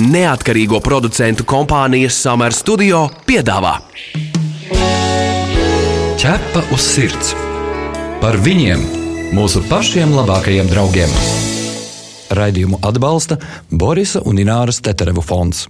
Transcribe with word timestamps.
neatkarīgo 0.00 0.80
producentu 0.80 1.44
kompānijas 1.44 2.16
Summer 2.22 2.54
Studio 2.56 3.06
piedāvā 3.28 3.76
Ķepa 6.20 6.60
uz 6.74 6.84
sirds 6.84 7.30
par 8.20 8.36
viņiem, 8.44 8.82
mūsu 9.32 9.62
pašiem 9.70 10.10
labākajiem 10.12 10.66
draugiem. 10.68 11.12
Raidījumu 12.36 12.76
atbalsta 12.84 13.38
Borisa 13.72 14.20
un 14.28 14.36
Ināras 14.42 14.82
Teterevu 14.84 15.24
fonds. 15.24 15.62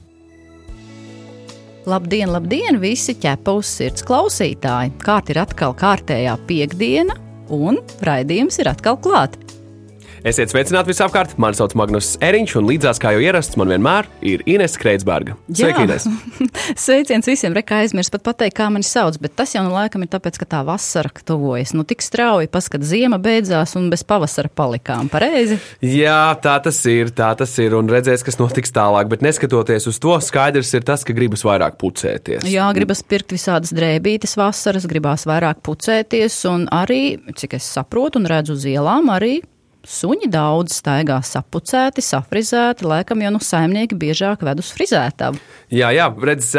Labdien, 1.87 2.33
labdien, 2.35 2.81
visi 2.83 3.15
ķepa 3.15 3.55
uz 3.61 3.71
sirds 3.79 4.03
klausītāji! 4.07 4.97
Kārt 5.07 5.31
ir 5.31 5.39
atkal 5.45 5.77
kārtējā 5.79 6.35
piekdiena, 6.51 7.15
un 7.55 7.79
raidījums 8.03 8.59
ir 8.59 8.73
atkal 8.75 8.99
klāts. 8.99 9.50
Esiet 10.21 10.51
sveicināti 10.53 10.91
visapkārt. 10.91 11.33
Mani 11.41 11.57
sauc 11.57 11.73
Magnus 11.81 12.11
Eriņš, 12.21 12.53
un 12.61 12.67
līdzās 12.69 12.99
kā 13.01 13.15
jau 13.15 13.23
ierasts, 13.25 13.57
man 13.57 13.71
vienmēr 13.73 14.09
ir 14.27 14.43
Ines 14.45 14.75
Kreitsberga. 14.77 15.33
Sveiki, 15.49 15.87
Ines! 15.87 16.05
Sveiciens 16.85 17.29
visiem, 17.29 17.55
reka 17.57 17.79
aizmirst 17.81 18.13
pat 18.13 18.27
pateikt, 18.27 18.59
kā 18.59 18.67
mani 18.73 18.85
sauc, 18.85 19.17
bet 19.23 19.33
tas 19.39 19.55
jau 19.55 19.63
nu 19.65 19.73
laikam 19.73 20.05
ir 20.05 20.11
tāpēc, 20.13 20.37
ka 20.43 20.49
tā 20.51 20.61
vasara 20.69 21.09
tuvojas. 21.25 21.73
Nu, 21.73 21.87
tik 21.89 22.05
strauji 22.05 22.51
paskat, 22.53 22.85
ziema 22.85 23.17
beidzās 23.23 23.73
un 23.81 23.87
bez 23.93 24.05
pavasara 24.05 24.51
palikām. 24.53 25.09
Pareizi? 25.13 25.57
Jā, 25.81 26.35
tā 26.45 26.59
tas 26.67 26.83
ir, 26.91 27.15
tā 27.17 27.31
tas 27.39 27.55
ir, 27.63 27.77
un 27.79 27.89
redzēs, 27.89 28.25
kas 28.27 28.37
notiks 28.41 28.77
tālāk, 28.77 29.09
bet 29.09 29.25
neskatoties 29.25 29.89
uz 29.89 30.01
to, 30.03 30.19
skaidrs 30.21 30.75
ir 30.77 30.85
tas, 30.85 31.07
ka 31.07 31.17
gribas 31.17 31.47
vairāk 31.49 31.79
pucēties. 31.81 32.45
Jā, 32.51 32.67
gribas 32.77 33.01
pirkt 33.01 33.33
visādas 33.33 33.73
drēbītes 33.73 34.37
vasaras, 34.37 34.85
gribās 34.91 35.25
vairāk 35.31 35.65
pucēties, 35.65 36.37
un 36.53 36.69
arī, 36.69 37.17
cik 37.41 37.57
es 37.57 37.73
saprotu 37.79 38.21
un 38.21 38.29
redzu 38.29 38.59
uz 38.59 38.69
ielām, 38.69 39.09
arī 39.17 39.39
Suņi 39.81 40.29
daudz 40.29 40.75
staigā 40.77 41.21
sapucēti, 41.25 42.03
safrizēti, 42.05 42.85
laikam 42.85 43.23
jau 43.25 43.31
nu 43.33 43.41
saimnieki 43.41 43.97
biežāk 43.97 44.45
ved 44.45 44.61
uz 44.61 44.69
frizētavu. 44.77 45.41
Jā, 45.73 45.89
jā, 45.97 46.11
redz, 46.21 46.53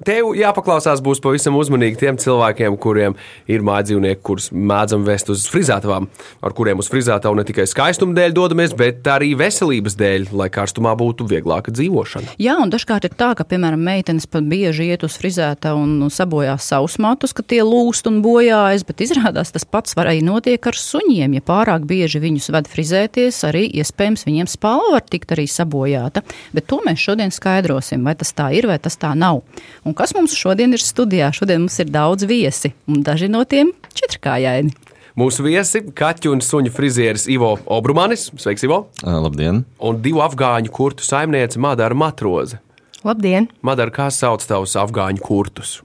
Tev 0.00 0.30
jāpaklausās 0.32 1.02
būs 1.04 1.18
pavisam 1.20 1.58
uzmanīgi 1.60 1.98
tiem 2.00 2.16
cilvēkiem, 2.20 2.76
kuriem 2.80 3.16
ir 3.52 3.60
mājdzīvnieki, 3.68 4.22
kurus 4.24 4.46
mēdzam 4.48 5.02
vest 5.04 5.28
uz 5.28 5.42
frizētavām, 5.52 6.06
ar 6.40 6.54
kuriem 6.56 6.80
uz 6.80 6.88
frizētavu 6.88 7.36
ne 7.36 7.44
tikai 7.44 7.66
skaistuma 7.68 8.16
dēļ 8.16 8.32
dodamies, 8.32 8.72
bet 8.78 9.04
arī 9.12 9.34
veselības 9.36 9.98
dēļ, 10.00 10.30
lai 10.40 10.48
karstumā 10.54 10.94
būtu 10.96 11.26
vieglāka 11.28 11.74
dzīvošana. 11.76 12.32
Jā, 12.40 12.54
un 12.62 12.72
dažkārt 12.72 13.10
ir 13.10 13.16
tā, 13.20 13.34
ka, 13.36 13.44
piemēram, 13.50 13.82
meitenes 13.90 14.24
pat 14.24 14.48
bieži 14.48 14.88
iet 14.88 15.04
uz 15.04 15.18
frizētavu 15.20 15.82
un 15.84 16.08
sabojās 16.08 16.70
savus 16.72 16.96
matus, 17.02 17.36
ka 17.36 17.44
tie 17.44 17.60
lūst 17.60 18.08
un 18.08 18.22
bojājas, 18.24 18.86
bet 18.88 19.04
izrādās 19.04 19.52
tas 19.52 19.68
pats 19.68 19.98
var 20.00 20.08
arī 20.14 20.24
notiek 20.24 20.64
ar 20.64 20.80
suņiem. 20.80 21.36
Ja 21.36 21.44
pārāk 21.44 21.84
bieži 21.90 22.22
viņus 22.24 22.48
ved 22.56 22.72
frizēties, 22.72 23.42
arī 23.50 23.66
iespējams 23.82 24.24
viņiem 24.30 24.48
spalva 24.48 24.96
var 24.96 25.04
tikt 25.04 25.36
arī 25.36 25.44
sabojāta. 25.44 26.24
Bet 26.56 26.70
to 26.72 26.80
mēs 26.88 27.04
šodien 27.04 27.36
skaidrosim, 27.36 28.08
vai 28.08 28.16
tas 28.16 28.32
tā 28.32 28.48
ir 28.56 28.70
vai 28.72 28.80
tas 28.80 28.96
tā 28.96 29.12
nav. 29.12 29.44
Un 29.84 29.89
kas 29.96 30.14
mums 30.16 30.36
šodien 30.36 30.72
ir 30.76 30.82
studijā? 30.82 31.30
Šodien 31.34 31.64
mums 31.64 31.78
ir 31.82 31.90
daudz 31.92 32.26
viesi, 32.28 32.72
un 32.90 33.02
daži 33.06 33.28
no 33.30 33.44
tiem 33.44 33.72
četrkājaini. 33.96 34.72
Mūsu 35.18 35.42
viesi- 35.44 35.82
kaķu 36.00 36.32
un 36.32 36.40
suņu 36.40 36.70
frizieris 36.70 37.26
Ivo 37.28 37.58
Obrumanis. 37.66 38.30
Sveiks, 38.36 38.62
Ivo! 38.64 38.86
Labdien! 39.02 39.64
Un 39.80 40.00
divu 40.02 40.22
afgāņu 40.22 40.70
kurtu 40.70 41.02
saimniece 41.02 41.58
Madara 41.58 41.94
Matroze. 41.94 42.60
Labdien! 43.04 43.48
Madara, 43.62 43.90
kā 43.90 44.10
sauc 44.10 44.46
tavus 44.46 44.76
afgāņu 44.76 45.20
kurtus? 45.20 45.80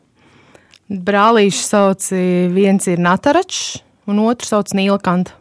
Brālīši 0.90 1.64
sauc 1.66 2.12
viens 2.54 2.86
ir 2.88 3.00
Nataračs, 3.02 3.82
un 4.08 4.20
otrs 4.20 4.54
sauc 4.54 4.70
Nīlakanta. 4.78 5.34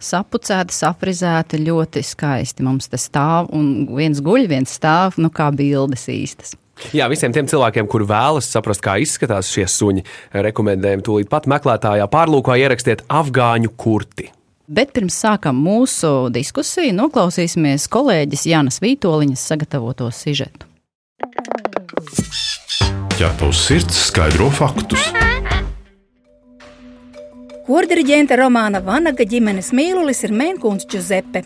Sapucēti, 0.00 0.72
saprizēti, 0.72 1.60
ļoti 1.60 2.00
skaisti. 2.04 2.64
Mums 2.64 2.88
te 2.88 2.96
stāv, 2.96 3.50
un 3.52 3.86
viens 3.96 4.20
guļ, 4.24 4.46
viens 4.48 4.72
stāv, 4.72 5.18
nu 5.20 5.28
kā 5.28 5.50
bildes 5.52 6.06
īstas. 6.08 6.54
Jā, 6.96 7.06
visiem 7.12 7.34
tiem 7.34 7.48
cilvēkiem, 7.50 7.88
kur 7.90 8.04
vēlas 8.08 8.48
saprast, 8.50 8.82
kā 8.84 8.96
izskatās 9.02 9.50
šie 9.52 9.66
suņi, 9.70 10.04
rekomendējam 10.46 11.04
tūlīt 11.06 11.30
pat 11.32 11.48
meklētājā 11.50 12.08
pārlūkā 12.10 12.58
ierakstiet 12.60 13.04
afgāņu 13.08 13.72
kurti. 13.80 14.30
Bet 14.70 14.92
pirms 14.94 15.16
sākam 15.18 15.58
mūsu 15.58 16.28
diskusiju, 16.30 16.94
noklausīsimies 16.94 17.88
kolēģis 17.90 18.46
Jānis 18.52 18.78
Vītoliņas 18.84 19.46
sagatavoto 19.52 20.10
sižetu. 20.14 20.68
Ja 23.20 23.32
tavs 23.36 23.66
sirds 23.66 23.98
skaidro 24.06 24.46
faktus, 24.54 25.10
Kordiriģenta 27.70 28.34
Romāna 28.34 28.80
Vanaga 28.82 29.22
ģimenes 29.30 29.68
mīlulis 29.78 30.24
ir 30.26 30.32
Mēnkuns 30.34 30.88
Giuseppe. 30.90 31.44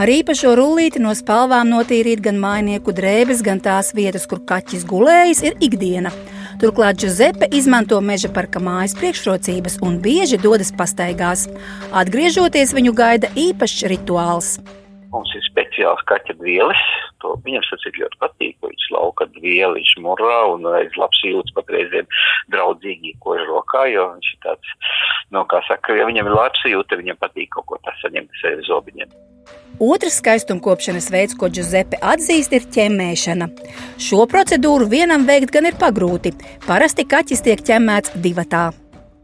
Ar 0.00 0.08
īpašo 0.08 0.54
rullīti 0.56 1.02
no 1.04 1.10
spalvām 1.12 1.68
notīrīt 1.68 2.22
gan 2.24 2.38
mainieku 2.40 2.94
drēbes, 2.96 3.42
gan 3.44 3.60
tās 3.60 3.92
vietas, 3.92 4.24
kur 4.30 4.40
kaķis 4.48 4.86
gulējis, 4.88 5.42
ir 5.44 5.60
ikdiena. 5.68 6.14
Turklāt 6.62 7.02
Giuseppe 7.02 7.50
izmanto 7.52 8.00
meža 8.00 8.32
parka 8.32 8.56
mājas 8.56 8.96
priekšrocības 8.96 9.76
un 9.84 10.00
bieži 10.00 10.40
dodas 10.40 10.72
pastaigās. 10.72 11.44
Atgriežoties, 11.92 12.72
viņu 12.72 12.96
gaida 12.96 13.28
īpašs 13.36 13.84
rituāls. 13.92 14.54
Mums 15.12 15.30
ir 15.36 15.44
speciāls 15.44 16.00
kaķa 16.08 16.34
vielas. 16.40 16.80
To 17.20 17.36
viņam 17.44 17.62
tas 17.68 17.84
ir 17.88 18.00
ļoti 18.00 18.18
patīk. 18.20 18.56
Viņš 18.64 18.82
lauka 18.92 19.15
vielu, 19.46 19.76
viņš 19.78 19.92
murā 20.04 20.40
un 20.52 20.66
aiz 20.74 20.98
labs 21.00 21.22
jūtas 21.24 21.54
pat 21.56 21.70
reizēm 21.74 22.08
draudzīgi, 22.54 23.16
ko 23.22 23.38
ir 23.38 23.46
rokā, 23.50 23.86
jo 23.92 24.08
viņš 24.14 24.32
ir 24.34 24.42
tāds, 24.46 24.74
nu, 25.34 25.44
kā 25.50 25.62
saka, 25.68 25.96
ja 25.98 26.08
viņam 26.08 26.30
ir 26.30 26.36
labs 26.36 26.66
jūta, 26.66 27.00
viņam 27.00 27.22
patīk 27.22 27.54
kaut 27.56 27.70
ko 27.70 27.80
tas 27.86 27.98
saņemt 28.04 28.42
sevi 28.42 28.66
zobiņiem. 28.68 29.16
Otrs 29.82 30.22
skaistumkopšanas 30.22 31.10
veids, 31.12 31.36
ko 31.36 31.50
Giuseppe 31.52 31.98
atzīst, 32.00 32.54
ir 32.56 32.64
ķemmēšana. 32.72 33.50
Šo 34.00 34.24
procedūru 34.30 34.88
vienam 34.88 35.28
veikt 35.28 35.52
gan 35.52 35.68
ir 35.68 35.76
pagrūti. 35.76 36.32
Parasti 36.64 37.04
kaķis 37.04 37.44
tiek 37.44 37.60
ķemmēts 37.60 38.16
divatā. 38.24 38.70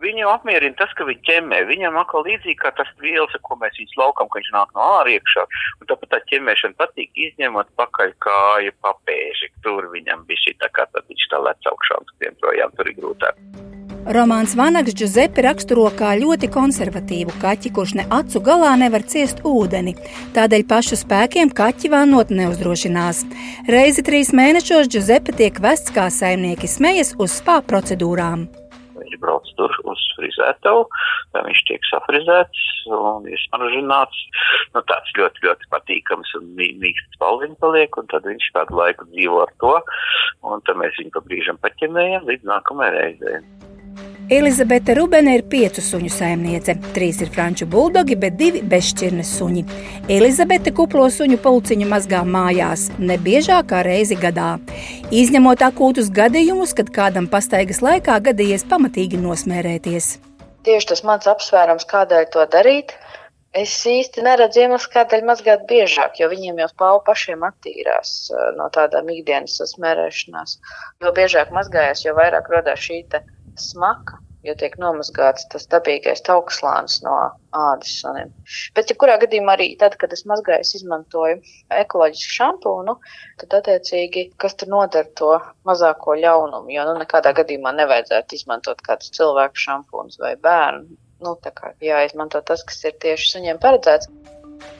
Viņu 0.03 0.27
apmierina 0.33 0.75
tas, 0.79 0.91
ka 0.99 1.07
viņi 1.07 1.23
ķemmē. 1.29 1.63
Viņam 1.69 1.99
atkal 2.01 2.25
līdzīgi 2.27 2.59
kā 2.59 2.73
tas 2.79 2.91
vielas, 3.03 3.35
ko 3.47 3.59
mēs 3.61 3.77
viņus 3.79 3.99
laukam, 4.01 4.31
ka 4.31 4.41
viņš 4.41 4.53
nāk 4.57 4.73
no 4.75 4.87
āriekšā. 4.99 5.47
Un 5.81 5.91
tāpat 5.91 6.15
tā 6.15 6.23
ķemmēšana 6.33 6.79
patīk 6.81 7.13
izņemot 7.29 7.71
pakaļ 7.79 8.17
kāju 8.27 8.75
papēži. 8.83 9.53
Tur 9.62 9.91
viņam 9.95 10.25
bija 10.27 10.47
šī 10.47 10.57
tā 10.62 10.73
kā 10.75 10.89
tad 10.91 11.07
viņš 11.07 11.29
tā 11.31 11.43
lec 11.47 11.71
augšā 11.71 12.01
un 12.03 12.17
tiem 12.19 12.41
projām 12.43 12.75
tur 12.75 12.91
ir 12.91 12.99
grūtāk. 12.99 13.39
Romāns 14.03 14.57
Vanags 14.59 14.97
Giuseppe 14.99 15.45
raksturo 15.47 15.85
kā 15.95 16.17
ļoti 16.19 16.49
konservatīvu 16.51 17.37
kaķi, 17.39 17.71
kurš 17.77 17.93
ne 18.01 18.07
acu 18.11 18.41
galā 18.43 18.73
nevar 18.81 19.05
ciest 19.07 19.45
ūdeni. 19.47 19.95
Tādēļ 20.35 20.65
pašu 20.73 20.99
spēkiem 20.99 21.53
kaķi 21.55 21.93
vānot 21.93 22.33
neuzdrošinās. 22.35 23.23
Reizi 23.71 24.03
trīs 24.03 24.35
mēnešos 24.35 24.91
Giuseppe 24.91 25.37
tiek 25.39 25.62
vests 25.62 25.95
kā 25.95 26.09
saimnieki 26.11 26.67
smejas 26.67 27.15
uz 27.23 27.39
spā 27.39 27.61
procedūrām. 27.62 28.49
Viņš 29.12 29.21
brauc 29.21 29.49
tur 29.59 29.73
uz 29.84 30.03
frizētavu, 30.17 30.87
tā 31.34 31.43
viņš 31.45 31.61
tiek 31.69 31.84
safrizēts 31.84 32.62
un 32.97 33.27
izsmaržināts. 33.28 34.23
Nu, 34.73 34.81
tāds 34.89 35.12
ļoti, 35.19 35.45
ļoti 35.45 35.69
patīkams 35.75 36.33
un 36.39 36.49
mīksts 36.56 37.21
palviņš 37.21 37.59
paliek, 37.61 37.99
un 38.00 38.09
tad 38.09 38.25
viņš 38.25 38.49
kādu 38.56 38.78
laiku 38.78 39.05
dzīvo 39.11 39.43
ar 39.45 39.53
to, 39.61 39.75
un 40.49 40.65
tad 40.65 40.81
mēs 40.81 40.97
viņu 40.97 41.12
pa 41.12 41.25
brīžam 41.28 41.61
paķemējam 41.61 42.25
līdz 42.31 42.49
nākamajai 42.55 42.97
reizei. 42.97 43.45
Elizabete 44.32 44.94
Rubene 44.97 45.34
ir 45.37 45.43
piecu 45.44 45.82
suņu 45.84 46.09
saimniece. 46.09 46.72
Trīs 46.97 47.19
ir 47.20 47.28
franču 47.34 47.66
buldogi, 47.69 48.16
bet 48.16 48.38
divi 48.41 48.62
bezšķirnes 48.65 49.32
suņi. 49.37 49.62
Elizabete 50.15 50.72
kuplo 50.72 51.04
suņu 51.12 51.37
pulciņu 51.44 51.88
mazgā 51.91 52.22
mājās, 52.25 52.87
ne 52.97 53.19
biežāk 53.26 53.69
kā 53.75 53.82
reizi 53.84 54.16
gadā. 54.22 54.54
Izņemot 55.12 55.66
akūtus 55.66 56.09
gadījumus, 56.16 56.72
kad 56.78 56.88
kādam 56.97 57.28
pastaigas 57.34 57.82
laikā 57.84 58.16
gadījies 58.31 58.65
pamatīgi 58.72 59.20
nosmērēties. 59.20 60.09
Tieši 60.64 60.91
tas 60.94 61.04
mans 61.04 61.28
apsvērums, 61.28 61.84
kādēļ 61.93 62.25
to 62.32 62.49
darīt. 62.56 62.97
Es 63.53 63.76
īsti 63.84 64.25
neredzu 64.25 64.64
iemeslu, 64.64 64.94
kādēļ 64.97 65.28
mazgāt 65.28 65.69
biežāk, 65.69 66.16
jo 66.22 66.31
viņiem 66.32 66.64
jau 66.64 66.72
spālu 66.72 67.04
pašiem 67.04 67.44
attīrās 67.53 68.17
no 68.56 68.73
tādām 68.73 69.12
ikdienas 69.12 69.61
smērēšanās. 69.75 70.58
Jo 71.05 71.12
biežāk 71.20 71.52
mazgājas, 71.52 72.06
jo 72.08 72.17
vairāk 72.17 72.49
rodās 72.49 72.81
šī 72.81 73.02
smaka, 73.61 74.22
jo 74.47 74.55
tiek 74.59 74.75
nomazgāts 74.81 75.47
tas 75.53 75.67
dabīgais 75.71 76.25
augstslānis 76.35 77.00
no 77.05 77.15
ādas 77.53 77.93
suniem. 78.00 78.33
Bet, 78.77 78.91
ja 78.91 78.97
kurā 78.99 79.19
gadījumā 79.23 79.56
arī 79.56 79.69
tad, 79.81 79.97
kad 80.00 80.12
es 80.17 80.25
mazgāju, 80.29 80.65
es 80.65 80.75
izmantoju 80.79 81.39
ekoloģisku 81.79 82.37
šampūnu, 82.39 82.97
tad 83.43 83.56
attiecīgi, 83.61 84.31
kas 84.43 84.56
tur 84.59 84.73
nodara 84.73 85.09
to 85.19 85.37
mazāko 85.69 86.17
ļaunumu, 86.19 86.73
jo 86.75 86.89
nu 86.89 86.99
nekādā 87.03 87.35
gadījumā 87.39 87.75
nevajadzētu 87.79 88.39
izmantot 88.41 88.83
kādus 88.87 89.12
cilvēku 89.17 89.67
šampūnus 89.67 90.21
vai 90.23 90.35
bērnu. 90.43 90.99
Nu, 91.23 91.37
tā 91.38 91.53
kā 91.55 91.71
jāizmanto 91.79 92.41
tas, 92.43 92.65
kas 92.67 92.81
ir 92.88 92.97
tieši 93.03 93.37
suņiem 93.37 93.62
paredzēts. 93.62 94.11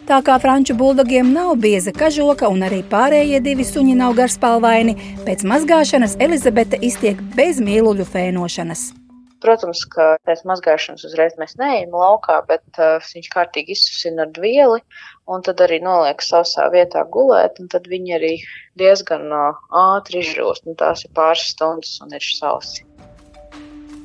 Tā 0.07 0.19
kā 0.27 0.35
franču 0.43 0.75
buldogiem 0.79 1.31
nav 1.35 1.55
bieza 1.63 1.93
kažoka 1.95 2.51
un 2.51 2.65
arī 2.67 2.81
pārējie 2.91 3.39
divi 3.43 3.67
suņi 3.67 3.95
nav 3.99 4.17
garspalvaini, 4.19 4.97
pēc 5.27 5.47
mazgāšanas 5.47 6.19
Elizabete 6.27 6.83
iztiek 6.83 7.23
bez 7.39 7.63
mīluļu 7.63 8.09
fēnošanas. 8.11 9.02
Protams, 9.43 9.83
ka 9.91 10.13
pēc 10.29 10.45
mazgāšanas 10.47 11.03
uzreiz 11.09 11.35
mēs 11.41 11.57
neejam 11.59 11.97
laukā, 11.99 12.39
bet 12.47 12.63
uh, 12.79 13.03
viņš 13.03 13.29
kārtīgi 13.33 13.75
izsusina 13.75 14.27
ar 14.27 14.31
dvieli 14.37 14.79
un 15.27 15.43
tad 15.47 15.61
arī 15.65 15.81
noliek 15.83 16.23
sausā 16.23 16.69
vietā 16.75 17.03
gulēt, 17.17 17.59
un 17.63 17.71
tad 17.73 17.91
viņi 17.91 18.17
arī 18.19 18.33
diezgan 18.79 19.27
uh, 19.35 19.59
ātri 19.83 20.23
izžūst, 20.23 20.69
un 20.71 20.79
tās 20.79 21.03
ir 21.07 21.15
pāris 21.19 21.51
stundas 21.55 21.99
un 22.05 22.15
ir 22.15 22.33
sausi. 22.39 22.87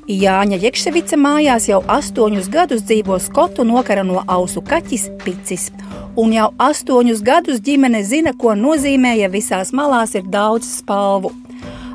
Jāņa 0.08 0.56
Jekševica 0.62 1.18
mājās 1.20 1.66
jau 1.68 1.82
astoņus 1.92 2.46
gadus 2.48 2.80
dzīvo 2.88 3.18
skotu 3.20 3.66
nokara 3.68 4.00
no 4.08 4.22
ausu 4.24 4.62
kaķis 4.64 5.02
Picis. 5.20 5.66
Un 6.16 6.32
jau 6.32 6.46
astoņus 6.64 7.20
gadus 7.20 7.60
ģimene 7.60 8.00
zina, 8.08 8.32
ko 8.32 8.54
nozīmē, 8.56 9.12
ja 9.20 9.28
visās 9.28 9.74
malās 9.76 10.16
ir 10.16 10.24
daudz 10.32 10.64
spalvu. 10.78 11.34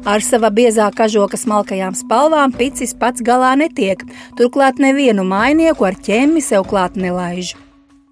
Ar 0.03 0.19
sava 0.19 0.49
biezā 0.51 0.89
kažoka 0.91 1.37
smalkajām 1.39 1.95
spalvām 1.95 2.51
Picis 2.59 2.91
pats 2.99 3.23
galā 3.23 3.53
netiek, 3.55 4.01
turklāt 4.35 4.81
nevienu 4.83 5.23
mainieku 5.23 5.87
ar 5.87 5.95
ķemmi 5.95 6.43
sev 6.43 6.65
klāt 6.67 6.97
nelaiž. 6.99 7.53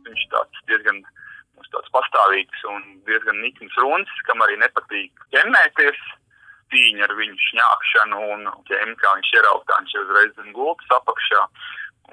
Viņš 0.08 0.24
tāds 0.32 0.62
diezgan 0.72 1.02
tāds 1.72 1.92
pastāvīgs 1.92 2.64
un 2.72 2.80
diezgan 3.08 3.44
nikns 3.44 3.76
runis, 3.84 4.16
kam 4.28 4.40
arī 4.46 4.56
nepatīk 4.64 5.12
ķemmēties 5.36 6.00
cīņa 6.72 7.06
ar 7.10 7.16
viņu 7.20 7.36
šņākšanu 7.50 8.24
un 8.38 8.48
ķēmi, 8.72 8.96
kā 9.04 9.14
viņš 9.18 9.36
ierautā, 9.42 9.84
viņš 9.84 10.00
uzreiz 10.06 10.32
zem 10.40 10.56
gultas 10.56 10.96
apakšā. 11.02 11.44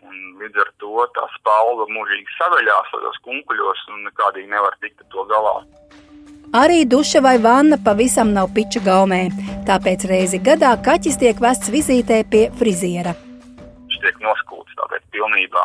Un 0.02 0.18
līdz 0.42 0.58
ar 0.62 0.74
to 0.82 1.06
tā 1.14 1.30
spalva 1.38 1.86
mūžīgi 1.94 2.34
saveļās 2.34 2.90
tajos 2.94 3.22
kunkuļos 3.30 3.86
un 3.94 4.06
nekādīgi 4.10 4.50
nevar 4.50 4.74
tikt 4.82 5.06
ar 5.06 5.10
to 5.14 5.26
galā. 5.30 5.56
Arī 6.48 6.86
duša 6.88 7.20
vai 7.20 7.36
vanna 7.36 7.76
pavisam 7.76 8.30
nav 8.32 8.54
piča 8.56 8.80
gaumē, 8.80 9.28
tāpēc 9.68 10.06
reizi 10.08 10.38
gadā 10.40 10.70
kaķis 10.80 11.18
tiek 11.20 11.40
vests 11.44 11.68
vizītē 11.68 12.22
pie 12.24 12.46
friziera. 12.56 13.12
Viņš 13.84 13.98
tiek 14.00 14.16
noskūts 14.24 14.72
tāpēc 14.80 15.04
pilnībā. 15.12 15.64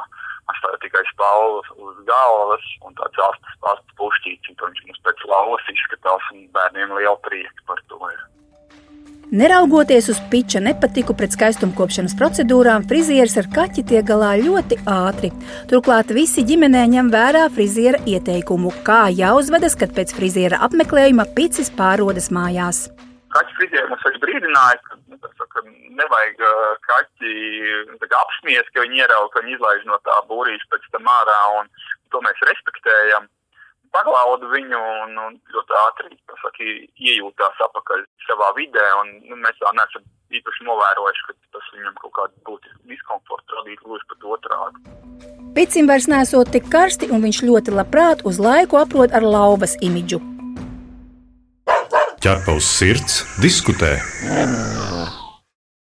Atstāja 0.52 0.82
tikai 0.84 1.06
spalvas 1.08 1.70
uz 1.80 1.96
galvas 2.04 2.66
un 2.84 2.92
tāds 3.00 3.16
astas 3.30 3.96
pušķīts, 3.96 4.52
un 4.52 4.60
viņš 4.60 4.84
mums 4.90 5.00
pēc 5.08 5.24
lauvas 5.32 5.72
izskatās, 5.72 6.28
un 6.36 6.44
bērniem 6.52 6.92
liela 7.00 7.16
prieka 7.24 7.64
par 7.64 7.80
to 7.88 8.04
ir. 8.12 8.20
Neraugoties 9.32 10.10
uz 10.10 10.18
piča 10.32 10.60
nepatiku 10.60 11.14
pret 11.18 11.32
skaistumkopšanas 11.34 12.14
procedūrām, 12.20 12.84
frizieris 12.90 13.38
ar 13.40 13.48
kaķi 13.56 13.86
tiek 13.90 14.06
galā 14.06 14.34
ļoti 14.42 14.82
ātri. 14.90 15.32
Turklāt 15.72 16.12
visi 16.14 16.44
ģimenē 16.46 16.84
ņem 16.92 17.12
vērā 17.14 17.46
friziera 17.56 18.02
ieteikumu, 18.10 18.74
kā 18.86 19.08
jāuzvedas, 19.16 19.78
kad 19.80 19.96
pēc 19.96 20.12
friziera 20.18 20.60
apmeklējuma 20.68 21.26
picis 21.38 21.72
pārodas 21.72 22.30
mājās. 22.36 22.90
Kaķis 23.34 23.58
frizieris 23.58 23.90
mums 23.90 24.04
arī 24.10 24.22
brīdināja, 24.26 24.82
ka, 24.86 25.00
nu, 25.10 25.18
ka 25.56 25.64
nevajag 26.02 26.44
kaķi 26.90 27.34
kā, 28.04 28.20
apsmiest, 28.20 28.74
ka 28.76 28.84
viņi 28.84 29.02
ierauga, 29.06 29.32
ka 29.34 29.46
viņi 29.46 29.56
izlaiž 29.58 29.88
no 29.90 29.98
tā 30.06 30.20
būrīša 30.30 30.70
pēc 30.76 30.92
tam 30.94 31.10
ārā, 31.16 31.40
un 31.62 31.72
to 32.14 32.22
mēs 32.28 32.46
respektējam 32.52 33.32
paglaudu 33.94 34.50
viņu 34.52 34.80
un, 35.04 35.16
un 35.28 35.38
ļoti 35.54 35.78
ātri 35.84 36.18
saka, 36.42 36.68
iejūtās 36.98 37.62
atpakaļ 37.68 38.04
savā 38.28 38.50
vidē. 38.58 38.86
Un, 39.02 39.14
nu, 39.30 39.40
mēs 39.44 39.60
tā 39.62 39.72
neesam 39.78 40.06
īpaši 40.34 40.68
novērojuši, 40.68 41.26
ka 41.30 41.58
tas 41.58 41.72
viņam 41.78 41.96
kaut 42.02 42.16
kādu 42.18 42.46
būtisku 42.50 42.92
diskomfortu 42.92 43.60
radītu 43.60 43.88
gluži 43.88 44.10
pat 44.12 44.30
otrādi. 44.36 44.84
Picim 45.54 45.90
vairs 45.90 46.10
nesot 46.10 46.50
tik 46.50 46.70
karsti, 46.74 47.12
un 47.14 47.22
viņš 47.26 47.44
ļoti 47.46 47.76
labprāt 47.78 48.26
uz 48.26 48.42
laiku 48.42 48.82
aprod 48.82 49.14
ar 49.14 49.26
lauvas 49.26 49.78
imidžu. 49.86 50.22
Ķerpaus 52.24 52.66
sirds 52.80 53.22
diskutē. 53.44 53.98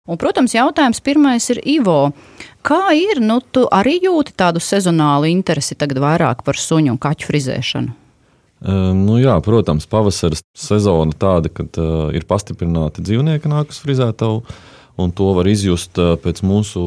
Un, 0.09 0.17
protams, 0.17 0.55
jautājums 0.55 1.03
pirmais 1.05 1.45
ir 1.53 1.59
Ivo. 1.69 1.99
Kā 2.65 2.91
ir, 2.91 3.21
nu, 3.23 3.39
tu 3.39 3.63
arī 3.71 3.95
jūti 4.03 4.35
tādu 4.37 4.59
sezonālu 4.63 5.29
interesi 5.31 5.77
tagad 5.79 6.01
vairāk 6.03 6.43
par 6.43 6.59
suņu 6.59 6.93
un 6.95 6.99
kaķu 7.01 7.29
frizēšanu? 7.29 7.95
Um, 8.59 9.05
nu 9.07 9.15
jā, 9.21 9.37
protams, 9.39 9.87
pavasara 9.87 10.35
sezona 10.57 11.15
tāda, 11.15 11.47
kad 11.47 11.79
uh, 11.79 12.09
ir 12.11 12.27
pastiprināti 12.27 13.05
dzīvnieki, 13.05 13.47
nāk 13.51 13.71
uz 13.71 13.79
frizētavu. 13.85 14.43
Un 14.99 15.13
to 15.15 15.29
var 15.37 15.47
izjust 15.47 15.95
uh, 15.95 16.17
pēc 16.19 16.41
mūsu 16.43 16.81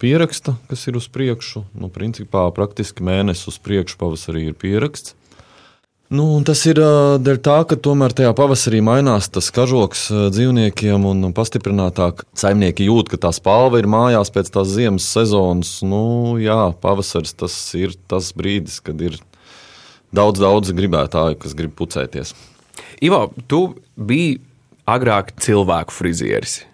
pieraksta, 0.00 0.56
kas 0.70 0.86
ir 0.88 0.96
uz 0.96 1.10
priekšu. 1.12 1.66
Nu, 1.76 1.92
principā 1.92 2.46
praktiski 2.56 3.04
mēnesis 3.04 3.52
uz 3.52 3.60
priekšu 3.60 4.00
pavasarī 4.00 4.46
ir 4.48 4.56
pieraksts. 4.56 5.12
Nu, 6.10 6.24
tas 6.42 6.64
ir 6.66 6.80
dēļ 7.22 7.36
tā, 7.38 7.60
ka 7.70 7.76
tomēr 7.78 8.10
tajā 8.18 8.32
pavasarī 8.34 8.80
mainās 8.82 9.28
tas 9.30 9.46
kažoks 9.54 10.08
dzīvniekiem, 10.34 11.04
un 11.06 11.28
pastiprinātāk 11.36 12.24
saimnieki 12.34 12.88
jūt, 12.88 13.12
ka 13.12 13.20
tā 13.28 13.30
spalva 13.36 13.78
ir 13.78 13.86
mājās 13.86 14.32
pēc 14.34 14.50
tās 14.50 14.72
ziemas 14.72 15.06
sezonas. 15.06 15.76
Nu, 15.86 16.34
jā, 16.42 16.72
pavasaris 16.82 17.36
tas 17.38 17.54
ir 17.78 17.94
tas 18.10 18.32
brīdis, 18.34 18.80
kad 18.82 18.98
ir 19.06 19.20
daudz, 20.10 20.42
daudz 20.42 20.74
gribētāju, 20.74 21.38
kas 21.44 21.54
grib 21.54 21.78
pucēties. 21.78 22.34
Ivo, 23.06 23.28
tu 23.46 23.62
biji 23.94 24.40
agrāk 24.90 25.36
cilvēku 25.38 25.94
frizieris. 25.94 26.64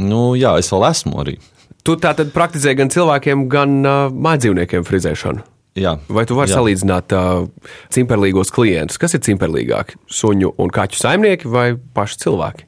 Nu, 0.00 0.32
jā, 0.38 0.56
es 0.62 0.72
vēl 0.72 0.88
esmu 0.88 1.20
arī. 1.26 1.36
Tu 1.84 2.00
tā 2.00 2.16
tad 2.16 2.32
praktizēji 2.32 2.80
gan 2.80 2.96
cilvēkiem, 2.96 3.46
gan 3.52 3.78
uh, 3.84 4.08
mājdzīvniekiem 4.12 4.88
frizēšanu. 4.88 5.44
Jā. 5.78 5.96
Vai 6.12 6.24
tu 6.28 6.36
vari 6.38 6.52
jā. 6.52 6.60
salīdzināt 6.60 7.14
uh, 7.16 7.48
cimperlīgos 7.94 8.52
klientus? 8.54 9.00
Kas 9.00 9.16
ir 9.16 9.24
cimperlīgāki? 9.26 9.98
Suņu 10.20 10.54
un 10.58 10.72
kaķu 10.74 11.00
saimnieki 11.00 11.50
vai 11.52 11.68
paši 11.76 12.24
cilvēki? 12.24 12.67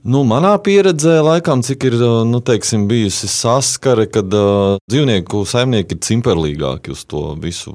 Nu, 0.00 0.22
manā 0.24 0.54
pieredzē, 0.64 1.18
laikam, 1.20 1.60
cik 1.60 1.84
ir 1.84 1.94
nu, 2.24 2.38
teiksim, 2.40 2.86
bijusi 2.88 3.28
saskare, 3.28 4.06
kad 4.08 4.32
uh, 4.32 4.78
dzīvnieku 4.88 5.42
saimnieki 5.44 5.92
ir 5.92 6.00
cimperlīgāki 6.06 6.94
uz 6.94 7.02
to 7.04 7.34
visu 7.36 7.74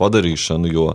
padarīšanu. 0.00 0.70
Jo 0.72 0.86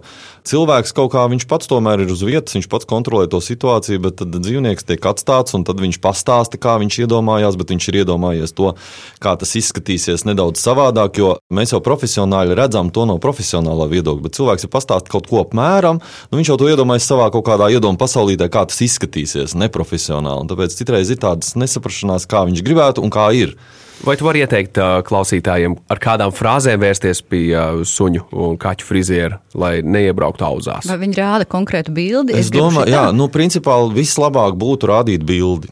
cilvēks 0.50 0.96
kaut 0.98 1.12
kā 1.14 1.28
viņš 1.30 1.46
pats 1.52 1.70
tomēr 1.70 2.02
ir 2.02 2.14
uz 2.14 2.24
vietas, 2.26 2.58
viņš 2.58 2.70
pats 2.72 2.90
kontrolē 2.90 3.28
to 3.30 3.38
situāciju, 3.46 4.02
bet 4.08 4.18
tad 4.24 4.34
dzīvnieks 4.34 4.88
tiek 4.90 5.06
atstāts 5.06 5.54
un 5.54 5.68
tad 5.70 5.84
viņš 5.84 6.00
pastāsta, 6.02 6.58
kā 6.58 6.80
viņš 6.82 6.98
iedomājās, 7.06 7.60
bet 7.62 7.76
viņš 7.76 7.90
ir 7.92 8.00
iedomājies 8.02 8.58
to, 8.58 8.74
kā 9.22 9.36
tas 9.38 9.54
izskatīsies 9.62 10.26
nedaudz 10.26 10.66
savādāk, 10.66 11.22
jo 11.22 11.36
mēs 11.54 11.76
jau 11.76 11.82
profesionāli 11.86 12.58
redzam 12.58 12.90
to 12.90 13.06
no 13.06 13.20
profesionālā 13.22 13.86
viedokļa, 13.94 14.26
bet 14.26 14.42
cilvēks 14.42 14.66
ir 14.66 14.74
pastāstījis 14.74 15.14
kaut 15.14 15.30
ko 15.30 15.46
apmēram, 15.46 16.02
nu 16.34 16.42
viņš 16.42 16.54
jau 16.56 16.60
to 16.62 16.74
iedomājas 16.74 17.06
savā 17.14 17.30
kaut 17.30 17.46
kādā 17.52 17.70
iedomā 17.70 18.02
pasaulītē, 18.02 18.50
kā 18.50 18.66
tas 18.66 18.82
izskatīsies 18.90 19.54
neprofesionāli. 19.62 20.55
Tāpēc 20.56 20.76
citreiz 20.78 21.10
ir 21.12 21.20
tādas 21.20 21.52
nesaprašanās, 21.60 22.24
kā 22.32 22.46
viņš 22.48 22.64
gribētu 22.64 23.04
un 23.04 23.12
kā 23.12 23.28
ir. 23.36 23.58
Vai 24.06 24.16
tu 24.20 24.26
vari 24.28 24.42
ieteikt 24.44 24.78
klausītājiem, 25.08 25.78
ar 25.92 26.00
kādām 26.04 26.32
frāzēm 26.36 26.80
vērsties 26.84 27.22
pie 27.28 27.56
suņu 27.88 28.26
un 28.32 28.58
kaķu 28.60 28.88
friziera, 28.88 29.40
lai 29.56 29.80
neiebrauktu 29.84 30.46
auzās? 30.48 30.88
Vai 30.88 31.00
viņi 31.02 31.20
rāda 31.20 31.48
konkrētu 31.48 31.96
bildi? 31.96 32.36
Es, 32.36 32.48
es 32.48 32.54
domāju, 32.56 32.92
jā, 32.92 33.08
nu, 33.16 33.28
principā 33.32 33.78
vislabāk 33.92 34.56
būtu 34.60 34.92
rādīt 34.92 35.28
bildi. 35.28 35.72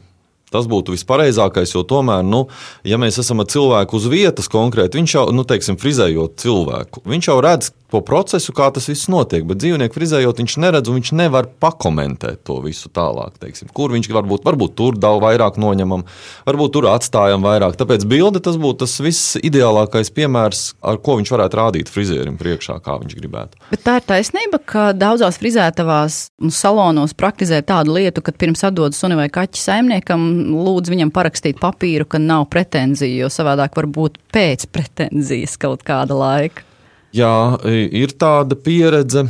Tas 0.54 0.68
būtu 0.70 0.94
vispareizākais, 0.94 1.72
jo 1.74 1.82
tomēr, 1.88 2.22
nu, 2.24 2.44
ja 2.86 2.98
mēs 3.00 3.18
esam 3.20 3.42
ar 3.42 3.48
cilvēku 3.50 3.98
uz 3.98 4.04
vietas 4.12 4.48
konkrēti, 4.52 5.00
viņš 5.00 5.14
jau, 5.16 5.24
nu, 5.34 5.42
teiksim, 5.48 5.80
frizējot 5.80 6.36
cilvēku, 6.44 7.02
viņš 7.10 7.30
jau 7.32 7.40
redz, 7.42 7.72
to 7.94 8.02
procesu, 8.02 8.52
kā 8.54 8.70
tas 8.74 8.88
viss 8.90 9.08
notiek. 9.12 9.44
Bet 9.46 9.60
dzīvnieku 9.62 9.94
frizējot, 9.94 10.40
viņš 10.42 10.56
neredz 10.62 10.90
un 10.90 10.98
viņš 10.98 11.12
nevar 11.14 11.48
pakomentēt 11.62 12.42
to 12.48 12.58
visu 12.64 12.90
tālāk. 12.94 13.36
Teiksim, 13.42 13.70
kur 13.74 13.94
viņš 13.94 14.10
varbūt, 14.14 14.44
varbūt 14.46 14.74
tur 14.78 14.98
daudz 14.98 15.22
vairāk 15.24 15.58
noņemam, 15.62 16.02
varbūt 16.48 16.74
tur 16.74 16.88
atstājam 16.90 17.44
vairāk. 17.44 17.78
Tāpēc 17.78 18.06
bilde 18.10 18.42
tas 18.44 18.58
būtu 18.60 18.82
tas 18.84 18.96
viss 19.04 19.38
ideālākais 19.38 20.10
piemērs, 20.14 20.64
ar 20.82 20.98
ko 21.04 21.18
viņš 21.20 21.32
varētu 21.36 21.60
rādīt 21.60 21.92
frizierim 21.92 22.38
priekšā, 22.40 22.80
kā 22.84 22.98
viņš 23.02 23.16
gribētu. 23.20 23.62
Bet 23.70 23.84
tā 23.86 23.98
ir 24.00 24.08
taisnība, 24.08 24.58
ka 24.58 24.88
daudzās 24.96 25.38
frizētavās 25.40 26.18
un 26.42 26.54
salonos 26.54 27.14
praktizē 27.16 27.62
tādu 27.66 27.94
lietu, 27.94 28.24
ka 28.24 28.34
pirms 28.34 28.66
atdodas 28.66 28.98
suni 29.00 29.18
vai 29.18 29.30
kaķi 29.32 29.62
saimniekam, 29.62 30.26
lūdz 30.66 30.92
viņam 30.92 31.14
parakstīt 31.14 31.62
papīru, 31.62 32.08
ka 32.10 32.22
nav 32.22 32.48
pretenziju, 32.52 33.24
jo 33.24 33.32
savādāk 33.32 33.78
var 33.78 33.90
būt 34.00 34.20
pēc 34.34 34.68
pretenzijas 34.74 35.58
kaut 35.60 35.86
kāda 35.86 36.18
laika. 36.18 36.73
Jā, 37.14 37.58
ir 37.94 38.10
tāda 38.18 38.56
pieredze. 38.58 39.28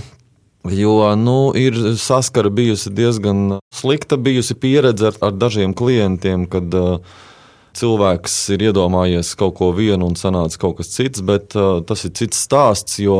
Jo 0.73 1.11
nu, 1.21 1.53
ir 1.53 1.77
saskara 2.01 2.49
bijusi 2.49 2.89
diezgan 2.97 3.59
slikta, 3.75 4.17
bijusi 4.17 4.57
pieredze 4.57 5.11
ar, 5.11 5.19
ar 5.27 5.35
dažiem 5.37 5.75
klientiem, 5.77 6.47
kad 6.49 6.73
uh, 6.79 7.19
cilvēks 7.77 8.39
ir 8.57 8.71
iedomājies 8.71 9.35
kaut 9.37 9.59
ko 9.59 9.69
vienu 9.77 10.09
un 10.09 10.17
sanāca 10.17 10.63
kaut 10.63 10.79
kas 10.79 10.95
cits, 10.95 11.21
bet 11.21 11.53
uh, 11.59 11.83
tas 11.85 12.07
ir 12.09 12.15
cits 12.17 12.41
stāsts. 12.47 12.97
Jo, 13.05 13.19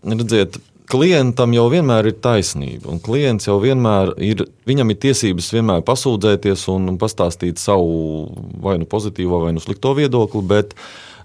redziet, 0.00 0.56
klientam 0.88 1.52
jau 1.52 1.66
vienmēr 1.68 2.08
ir 2.08 2.16
taisnība, 2.24 2.88
un 2.94 3.02
klients 3.04 3.50
jau 3.50 3.58
vienmēr 3.60 4.14
ir, 4.24 4.46
viņam 4.68 4.94
ir 4.94 5.00
tiesības 5.04 5.50
vienmēr 5.58 5.84
pasūdzēties 5.84 6.64
un 6.72 6.94
pastāstīt 7.00 7.60
savu 7.60 8.24
vai 8.64 8.78
nu 8.80 8.88
pozitīvo, 8.88 9.42
vai 9.44 9.52
nu 9.52 9.60
slikto 9.60 9.92
viedokli, 9.98 10.44
bet 10.48 10.72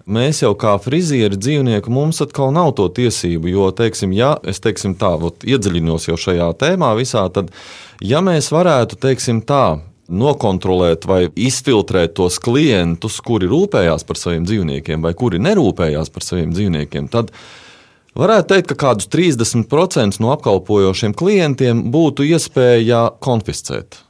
Mēs 0.03 0.41
jau 0.41 0.51
kā 0.60 0.74
frizieri 0.83 1.38
dzīvnieku 1.39 1.91
mums 1.93 2.19
atkal 2.25 2.51
nav 2.51 2.74
to 2.75 2.89
tiesību, 2.91 3.48
jo, 3.48 3.69
teiksim, 3.72 4.12
ja 4.12 4.33
es 4.43 4.60
teiksim 4.60 4.98
tā, 5.00 5.13
ot, 5.15 5.45
iedziļinos 5.48 6.10
jau 6.10 6.17
šajā 6.19 6.50
tēmā 6.60 6.91
visā, 7.00 7.24
tad, 7.31 7.53
ja 8.03 8.19
mēs 8.19 8.51
varētu, 8.51 9.00
teiksim 9.00 9.39
tā, 9.48 9.79
nokontrolēt 10.12 11.07
vai 11.07 11.22
izfiltrēt 11.39 12.17
tos 12.19 12.36
klientus, 12.43 13.22
kuri 13.24 13.48
rūpējās 13.48 14.03
par 14.03 14.19
saviem 14.19 14.43
dzīvniekiem 14.50 15.07
vai 15.07 15.13
kuri 15.15 15.39
nerūpējās 15.39 16.12
par 16.12 16.27
saviem 16.27 16.51
dzīvniekiem, 16.51 17.07
tad 17.13 17.31
varētu 18.19 18.51
teikt, 18.51 18.74
ka 18.74 18.81
kādus 18.89 19.07
30% 19.07 20.19
no 20.19 20.36
apkalpojošiem 20.36 21.15
klientiem 21.15 21.88
būtu 21.95 22.27
iespēja 22.27 23.05
konfiscēt. 23.24 24.02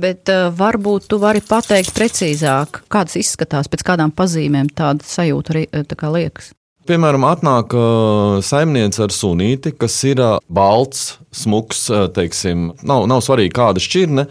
Bet 0.00 0.30
uh, 0.32 0.48
varbūt 0.54 1.08
tu 1.10 1.20
vari 1.22 1.42
pateikt 1.44 1.94
precīzāk, 1.96 2.84
kādas 2.92 3.18
izskatās, 3.20 3.70
pēc 3.70 3.86
kādām 3.86 4.14
pazīmēm 4.14 4.70
tāda 4.76 5.06
sajūta 5.06 5.54
arī 5.54 5.66
tā 5.88 5.98
kā 5.98 6.12
liekas. 6.14 6.52
Piemēram, 6.88 7.26
atnāk 7.28 7.74
uh, 7.76 8.38
saimniece 8.40 9.02
ar 9.04 9.12
sunīti, 9.12 9.74
kas 9.76 9.92
ir 10.08 10.22
uh, 10.24 10.38
balts, 10.48 11.18
smuks, 11.36 11.82
uh, 11.92 12.06
teiksim, 12.08 12.70
nav, 12.80 13.04
nav 13.10 13.20
svarīgi 13.26 13.52
kāda 13.58 13.82
šķirne. 13.84 14.24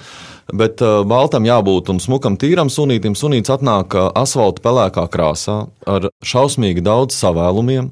Bet 0.55 0.79
uh, 0.79 1.01
baltam 1.03 1.43
jābūt 1.43 1.89
un 1.91 1.97
smukam, 1.99 2.37
tīram 2.39 2.69
sunītam. 2.71 3.17
Sunīts 3.19 3.51
atnāk 3.51 3.97
uh, 3.99 4.07
asfalta 4.15 4.63
pelēkā 4.63 5.03
krāsā 5.11 5.65
ar 5.83 6.07
šausmīgi 6.23 6.83
daudz 6.85 7.17
savēlumiem. 7.19 7.89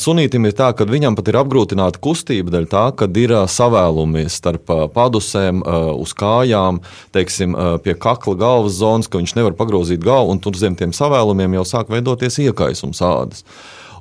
Sunītam 0.00 0.48
ir 0.48 0.54
tā, 0.56 0.70
ka 0.72 0.86
viņam 0.88 1.18
pat 1.18 1.28
ir 1.28 1.36
apgrūtināta 1.42 2.00
kustība 2.00 2.54
dēļ 2.54 2.68
tā, 2.72 2.86
ka 2.96 3.08
ir 3.20 3.34
uh, 3.36 3.44
savēlumi 3.44 4.24
starp 4.32 4.72
uh, 4.72 4.86
padusēm, 4.94 5.60
uz 6.00 6.14
kājām, 6.16 6.80
teiksim, 7.12 7.52
pie 7.84 7.94
kakla 8.00 8.36
galvas 8.38 8.78
zonas, 8.80 9.08
ka 9.10 9.20
viņš 9.20 9.34
nevar 9.36 9.54
pagrozīt 9.58 10.00
galvu, 10.04 10.32
un 10.32 10.40
tur 10.40 10.56
zem 10.56 10.78
tiem 10.78 10.94
savēlumiem 10.96 11.58
jau 11.58 11.66
sāk 11.68 11.92
veidoties 11.92 12.40
iekaisums 12.46 13.02
ādas. 13.04 13.44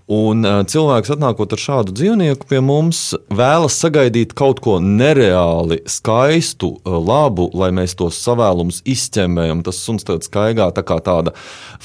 Un 0.10 0.42
cilvēks, 0.42 1.12
atnākot 1.14 1.52
ar 1.54 1.62
šādu 1.62 1.94
dzīvnieku 1.94 2.48
pie 2.50 2.64
mums, 2.66 3.12
vēlas 3.30 3.76
sagaidīt 3.78 4.32
kaut 4.34 4.58
ko 4.66 4.80
nereāli 4.82 5.84
skaistu, 5.86 6.72
labu, 6.82 7.46
lai 7.54 7.68
mēs 7.78 7.94
tos 8.00 8.18
savēlumus 8.18 8.80
izķemmējam. 8.90 9.62
Tas 9.68 9.78
suns 9.86 10.08
tāds 10.08 10.26
skaigā, 10.26 10.72
tā 10.74 10.82
kā 10.82 10.98
tāda 11.06 11.36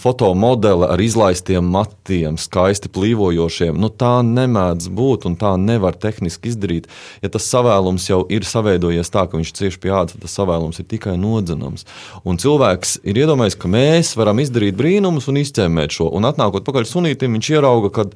fotomodele 0.01 0.89
ar 0.89 1.03
izlaistiem 1.05 1.69
matiem, 1.69 2.39
skaisti 2.41 2.89
plīvojošiem. 2.97 3.77
Nu, 3.77 3.91
tā 3.93 4.15
nemēdz 4.25 4.89
būt 4.89 5.29
un 5.29 5.37
tā 5.37 5.53
nevar 5.61 5.93
tehniski 5.93 6.49
izdarīt. 6.49 6.89
Ja 7.21 7.29
tas 7.29 7.45
savēlums 7.53 8.09
jau 8.09 8.23
ir 8.33 8.49
savaidojies 8.49 9.13
tā, 9.13 9.27
ka 9.29 9.37
viņš 9.37 9.53
cieši 9.61 9.83
pie 9.85 9.93
ādas, 9.93 10.17
tad 10.17 10.25
tas 10.25 10.39
savēlums 10.41 10.81
ir 10.81 10.89
tikai 10.89 11.19
nodzenams. 11.21 11.85
Un 12.25 12.41
cilvēks 12.41 13.03
ir 13.05 13.21
iedomājies, 13.21 13.61
ka 13.61 13.69
mēs 13.69 14.17
varam 14.17 14.41
izdarīt 14.41 14.81
brīnumus 14.81 15.29
un 15.29 15.45
izķemmēt 15.45 16.01
šo. 16.01 16.09
Un 16.17 16.25
atnākot 16.33 16.65
pakaļ 16.65 16.89
sunītim, 16.89 17.37
viņš 17.37 17.55
ierauga, 17.59 17.93
ka 17.93 18.09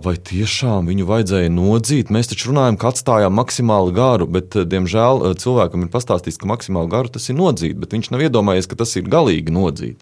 Vai 0.00 0.14
tiešām 0.16 0.86
viņu 0.88 1.04
vajadzēja 1.04 1.50
nodzīt? 1.52 2.08
Mēs 2.14 2.30
taču 2.30 2.48
runājam, 2.50 2.78
ka 2.80 2.88
atstājām 2.88 3.34
maksimāli 3.36 3.92
garu, 3.92 4.26
bet, 4.26 4.56
eh, 4.56 4.64
diemžēl, 4.64 5.30
eh, 5.30 5.34
cilvēkam 5.36 5.84
ir 5.84 5.92
pastāstīts, 5.92 6.38
ka 6.40 6.48
maksimāli 6.48 6.88
garu 6.88 7.12
tas 7.12 7.28
ir 7.28 7.36
nodzīt, 7.36 7.76
bet 7.76 7.90
viņš 7.90 8.10
nav 8.10 8.20
iedomājies, 8.20 8.68
ka 8.68 8.76
tas 8.76 8.96
ir 8.96 9.02
galīgi 9.04 9.52
nodzīt. 9.52 9.96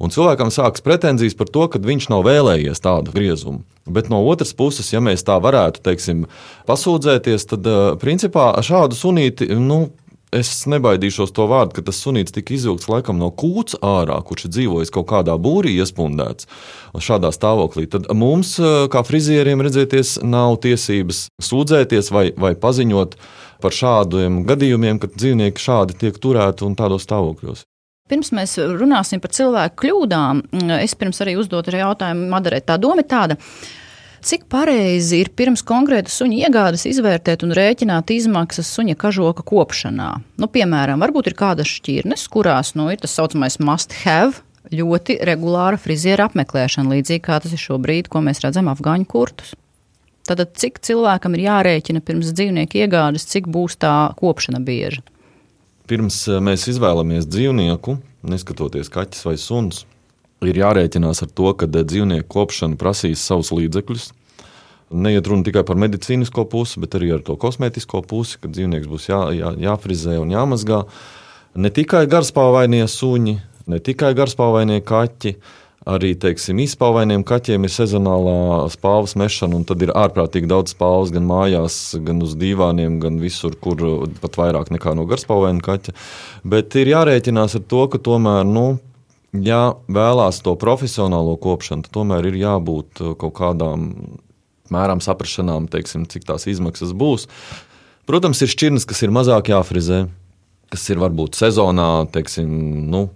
Un 0.00 0.10
cilvēkam 0.10 0.48
sākas 0.50 0.82
pretenzijas 0.82 1.36
par 1.36 1.46
to, 1.46 1.68
ka 1.68 1.78
viņš 1.78 2.08
nav 2.08 2.24
vēlējies 2.24 2.80
tādu 2.80 3.12
griezumu. 3.12 3.62
Bet 3.86 4.08
no 4.08 4.24
otras 4.26 4.52
puses, 4.52 4.90
ja 4.90 4.98
mēs 4.98 5.22
tā 5.22 5.36
varētu 5.38 5.82
teiksim, 5.82 6.26
pasūdzēties, 6.66 7.46
tad 7.46 7.66
eh, 7.66 7.96
principā 8.00 8.56
šādu 8.64 8.96
sunīti. 8.96 9.50
Nu, 9.60 9.90
es 10.34 10.50
nebaidīšos 10.70 11.32
to 11.34 11.46
vārdu, 11.50 11.76
ka 11.76 11.84
tas 11.88 12.00
sunīts 12.04 12.34
tika 12.34 12.54
izvilkts 12.56 12.88
laikam 12.90 13.20
no 13.20 13.30
kūts 13.34 13.78
ārā, 13.84 14.16
kurš 14.26 14.48
ir 14.48 14.54
dzīvojis 14.56 14.92
kaut 14.94 15.08
kādā 15.12 15.36
būrī, 15.40 15.76
iespundēts 15.80 16.48
šādā 16.94 17.30
stāvoklī. 17.34 17.86
Tad 17.90 18.10
mums, 18.14 18.56
eh, 18.58 18.86
kā 18.92 19.04
frizieriem, 19.06 19.62
redzēties, 19.64 20.18
nav 20.22 20.58
tiesības 20.64 21.28
sūdzēties 21.42 22.10
vai, 22.14 22.26
vai 22.36 22.54
paziņot 22.54 23.14
par 23.62 23.72
šādiem 23.72 24.42
gadījumiem, 24.48 24.98
kad 25.00 25.14
dzīvnieki 25.14 25.64
šādi 25.68 25.96
tiek 25.98 26.18
turēti 26.18 26.66
un 26.66 26.76
tādos 26.76 27.06
stāvokļos. 27.06 27.64
Pirms 28.04 28.34
mēs 28.36 28.58
runāsim 28.60 29.22
par 29.22 29.32
cilvēku 29.32 29.78
kļūdām, 29.80 30.42
es 30.76 30.92
pirms 31.00 31.22
arī 31.24 31.38
uzdotu 31.40 31.72
jautājumu 31.72 32.28
Madarē. 32.28 32.60
Tā 32.60 32.76
doma 32.76 33.00
ir 33.00 33.08
tāda, 33.08 33.38
ka 33.38 33.83
Cik 34.24 34.46
pareizi 34.48 35.18
ir 35.20 35.28
pirms 35.36 35.60
konkrēta 35.68 36.08
suņa 36.08 36.46
iegādes 36.46 36.86
izvērtēt 36.88 37.42
un 37.44 37.50
rēķināt 37.52 38.08
izmaksas 38.14 38.70
suņa 38.72 38.94
kažoka 38.96 39.44
kopšanā? 39.44 40.06
Nu, 40.40 40.48
piemēram, 40.48 41.02
varbūt 41.04 41.28
ir 41.28 41.36
kādas 41.36 41.68
šķirnes, 41.68 42.24
kurās 42.32 42.72
nu, 42.72 42.86
ir 42.88 43.02
tas 43.02 43.12
saucamais 43.18 43.58
must 43.60 43.92
have. 44.06 44.40
Ļoti 44.72 45.18
regulāra 45.28 45.76
friziera 45.76 46.30
apmeklēšana, 46.30 46.94
līdzīgi 46.94 47.20
kā 47.26 47.36
tas 47.44 47.52
ir 47.52 47.60
šobrīd, 47.60 48.08
ko 48.08 48.24
mēs 48.24 48.40
redzam 48.40 48.72
afgāņu 48.72 49.04
kurtus. 49.12 49.52
Tad, 50.24 50.40
cik 50.56 50.80
cilvēkam 50.88 51.36
ir 51.36 51.44
jārēķina 51.44 52.00
pirms 52.00 52.32
dzīvnieka 52.32 52.80
iegādes, 52.80 53.28
cik 53.28 53.52
būs 53.52 53.76
tā 53.76 53.92
kopšana 54.16 54.62
bieža? 54.64 55.04
Pirms 55.84 56.22
eh, 56.32 56.40
mēs 56.40 56.64
izvēlamies 56.72 57.28
dzīvnieku, 57.28 57.98
neskatoties 58.24 58.88
kaķis 58.88 59.28
vai 59.28 59.36
suns, 59.36 59.84
ir 60.42 60.60
jārēķinās 60.60 61.24
ar 61.24 61.32
to, 61.32 61.50
ka 61.58 61.68
eh, 61.68 61.86
dzīvnieku 61.86 62.28
kopšana 62.34 62.78
prasīs 62.80 63.24
savus 63.24 63.52
līdzekļus. 63.54 64.10
Neiet 64.94 65.26
runa 65.26 65.46
tikai 65.46 65.64
par 65.66 65.78
medicīnisko 65.80 66.44
pusi, 66.50 66.78
bet 66.82 66.94
arī 66.98 67.14
ar 67.16 67.24
to 67.26 67.38
kosmētisko 67.40 68.04
pusi, 68.06 68.38
kad 68.42 68.52
dzīvnieks 68.54 68.90
būs 68.90 69.08
jā, 69.08 69.20
jā, 69.34 69.50
jāfrizē 69.64 70.20
un 70.22 70.34
jāmazgā. 70.34 70.84
Ne 71.58 71.70
tikai 71.72 72.04
garspāvainie 72.10 72.84
suņi, 72.90 73.34
ne 73.70 73.80
tikai 73.82 74.12
garspāvainie 74.18 74.82
kaķi, 74.86 75.34
arī 75.88 76.14
teiksim, 76.20 76.60
izpauvainiem 76.64 77.24
kaķiem 77.26 77.66
ir 77.66 77.72
sezonālā 77.72 78.64
spāvas 78.72 79.16
mešana, 79.20 79.58
un 79.58 79.66
tad 79.68 79.82
ir 79.84 79.92
ārprātīgi 79.92 80.48
daudz 80.48 80.72
spāvas 80.76 81.12
gan 81.14 81.26
mājās, 81.28 81.76
gan 82.04 82.22
uz 82.24 82.36
dīvāniem, 82.40 82.98
gan 83.02 83.18
visur, 83.22 83.56
kur 83.60 84.08
pat 84.22 84.38
vairāk 84.40 84.72
nekā 84.74 84.94
no 84.96 85.04
garspāvaina 85.10 85.64
kaķa. 85.64 85.96
Bet 86.54 86.76
ir 86.80 86.92
jārēķinās 86.94 87.58
ar 87.60 87.66
to, 87.68 87.84
ka 87.92 88.00
tomēr. 88.00 88.48
Nu, 88.48 88.66
ja 89.42 89.74
vēlās 89.90 90.40
to 90.44 90.54
profesionālo 90.60 91.34
kopšanu, 91.40 91.86
tad 91.86 91.94
tomēr 91.96 92.30
ir 92.30 92.38
jābūt 92.38 93.02
uh, 93.02 93.14
kaut 93.18 93.34
kādām 93.38 93.88
mēram 94.72 95.02
saprašanām, 95.04 95.68
teiksim, 95.72 96.06
cik 96.10 96.26
tās 96.28 96.46
izmaksas 96.50 96.94
būs. 96.96 97.28
Protams, 98.08 98.40
ir 98.44 98.52
šķirnes, 98.52 98.86
kas 98.88 99.02
ir 99.04 99.12
mazāk 99.14 99.50
jāfrizē, 99.52 100.06
kas 100.72 100.88
ir 100.92 101.00
varbūt 101.00 101.38
sezonā, 101.38 102.06
teiksim, 102.12 102.48
nu, 102.92 103.06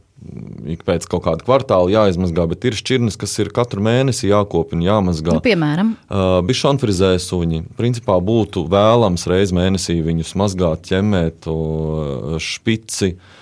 ik 0.68 0.82
pēc 0.86 1.06
kaut 1.10 1.24
kāda 1.26 1.44
kvartāla 1.46 1.92
jāizmazgā, 1.92 2.46
bet 2.50 2.64
ir 2.68 2.76
šķirnes, 2.76 3.18
kas 3.20 3.36
ir 3.38 3.52
katru 3.54 3.84
mēnesi 3.84 4.30
jākopja 4.30 4.78
un 4.78 4.84
jāmazgā. 4.86 5.36
Nu, 5.38 5.44
piemēram, 5.44 5.94
uh, 6.08 6.38
bišķiņfrizē 6.48 7.14
suņi. 7.22 7.64
Principā 7.78 8.18
būtu 8.24 8.64
vēlams 8.70 9.28
reizes 9.30 9.54
mēnesī 9.56 10.00
viņus 10.04 10.34
mazgāt, 10.40 10.88
ķemmēt, 10.90 11.50
uh, 11.52 12.38
špici. 12.42 13.14
Uh, 13.14 13.34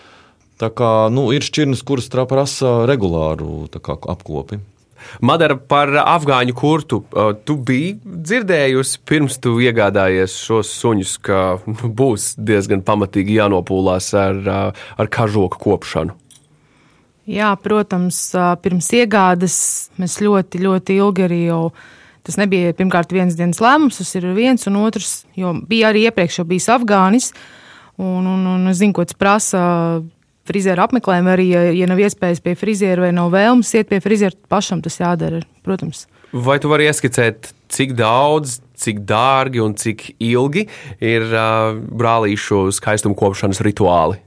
Tā 0.56 0.70
kā 0.72 0.90
nu, 1.12 1.28
ir 1.36 1.44
šķirnes, 1.44 1.84
kuras 1.84 2.08
prasa 2.08 2.86
regulāru 2.88 3.66
kā, 3.76 3.96
apkopi. 3.96 4.60
Madara 5.20 5.56
par 5.56 5.92
afgāņu 6.00 6.54
kurtu. 6.56 7.00
Tu 7.44 7.56
biji 7.68 7.96
dzirdējusi, 8.04 9.00
pirms 9.06 9.36
tu 9.42 9.56
iegādājies 9.62 10.34
šos 10.46 10.72
suņus, 10.80 11.16
ka 11.20 11.40
nu, 11.68 11.90
būs 11.92 12.34
diezgan 12.38 12.82
pamatīgi 12.86 13.36
jānopūlās 13.36 14.12
ar, 14.18 14.40
ar 14.72 15.12
kažoku 15.12 15.60
kopšanu. 15.62 16.16
Jā, 17.26 17.50
protams, 17.58 18.18
pirms 18.62 18.88
iegādes 18.94 19.58
mēs 19.98 20.20
ļoti, 20.22 20.62
ļoti 20.62 20.98
ilgi 21.02 21.26
arī 21.26 21.44
jau. 21.48 21.62
Tas 22.26 22.38
nebija 22.38 22.74
pirmkārt 22.74 23.12
viens 23.14 23.36
dienas 23.38 23.60
lēmums, 23.62 24.00
tas 24.00 24.08
ir 24.18 24.24
viens 24.34 24.66
un 24.66 24.80
otrs, 24.80 25.20
jo 25.38 25.52
bija 25.66 25.92
arī 25.92 26.08
iepriekš 26.08 26.40
jau 26.40 26.46
bijis 26.48 26.66
Afgānis. 26.74 27.30
Un, 28.02 28.26
un, 28.26 28.42
un 28.50 28.70
es 28.70 28.80
zinu, 28.80 28.94
ko 28.96 29.04
tas 29.06 29.18
prasa 29.18 29.60
frizēra 30.48 30.86
apmeklējumu, 30.86 31.32
arī, 31.32 31.46
ja, 31.52 31.64
ja 31.74 31.88
nav 31.90 32.00
iespējas 32.02 32.42
pie 32.44 32.54
friziera 32.58 33.06
vai 33.06 33.12
nav 33.16 33.32
vēlmes 33.34 33.72
iet 33.76 33.90
pie 33.90 34.00
friziera, 34.04 34.36
pašam 34.50 34.82
tas 34.84 34.98
jādara, 35.00 35.42
protams. 35.66 36.06
Vai 36.32 36.58
tu 36.62 36.70
vari 36.70 36.88
ieskicēt, 36.88 37.52
cik 37.72 37.94
daudz, 37.98 38.58
cik 38.76 39.04
dārgi 39.08 39.62
un 39.62 39.76
cik 39.78 40.08
ilgi 40.22 40.66
ir 41.04 41.26
uh, 41.30 41.76
brālīšu 41.76 42.66
skaistuma 42.76 43.16
kopšanas 43.18 43.62
rituāli? 43.64 44.20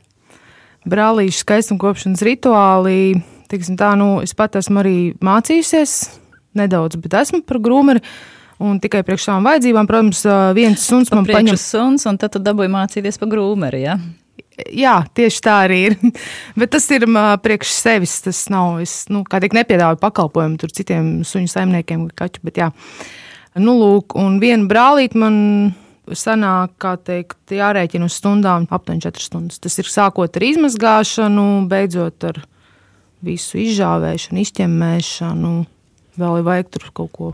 Brālīšu 0.89 1.43
skaistuma 1.43 1.81
kopšanas 1.81 2.23
rituāli, 2.25 3.19
teiksim 3.51 3.77
tā, 3.79 3.93
nu, 3.99 4.17
es 4.23 4.33
pat 4.37 4.57
esmu 4.59 4.81
arī 4.81 4.97
mācījusies 5.23 5.99
nedaudz, 6.57 6.97
bet 7.03 7.17
esmu 7.21 7.43
par 7.47 7.61
grūmeri. 7.63 8.03
Un 8.59 8.75
tikai 8.83 9.05
priekš 9.07 9.29
savām 9.29 9.45
vajadzībām, 9.47 9.87
protams, 9.87 10.25
viens 10.57 10.81
suns 10.83 11.11
man 11.15 11.23
paņem. 11.27 11.55
Suns, 11.55 12.03
un 12.09 12.17
tad 12.19 12.33
tu 12.33 12.41
dabūji 12.43 12.71
mācīties 12.73 13.19
par 13.21 13.29
grūmeri, 13.31 13.85
ja? 13.85 13.95
Jā, 14.75 14.95
tieši 15.15 15.41
tā 15.45 15.55
arī 15.65 15.79
ir. 15.89 15.97
Bet 16.59 16.73
tas 16.75 16.87
ir 16.95 17.05
priekš 17.43 17.73
sevis. 17.73 18.19
Tas 18.25 18.41
nav. 18.53 18.79
Es 18.83 19.05
nu, 19.11 19.23
kā 19.27 19.41
tik 19.43 19.55
nepiedāvāju 19.57 20.01
pakalpojumu 20.01 20.59
tur 20.61 20.73
citiem 20.75 21.19
suņu 21.27 21.51
saimniekiem 21.51 22.07
vai 22.07 22.15
kaķu. 22.23 22.43
Bet, 22.47 22.59
jā. 22.61 22.71
nu, 23.59 23.77
lūk, 23.79 24.17
un 24.19 24.39
viena 24.43 24.67
brālīte 24.69 25.19
man 25.19 25.37
sanāk, 26.17 26.73
kā 26.81 26.95
teikt, 26.97 27.53
jārēķina 27.53 28.07
uz 28.09 28.15
stundām, 28.17 28.65
aptuveni 28.73 29.03
4 29.05 29.25
stundas. 29.25 29.59
Tas 29.61 29.77
ir 29.81 29.89
sākot 29.89 30.39
ar 30.39 30.45
izmazgāšanu, 30.47 31.45
beidzot 31.69 32.25
ar 32.31 32.41
visu 33.25 33.59
izžāvēšanu, 33.61 34.41
izķemmēšanu. 34.45 35.53
Vēl 36.19 36.39
ir 36.39 36.47
vajag 36.47 36.71
tur 36.73 36.89
kaut 36.95 37.13
ko. 37.15 37.33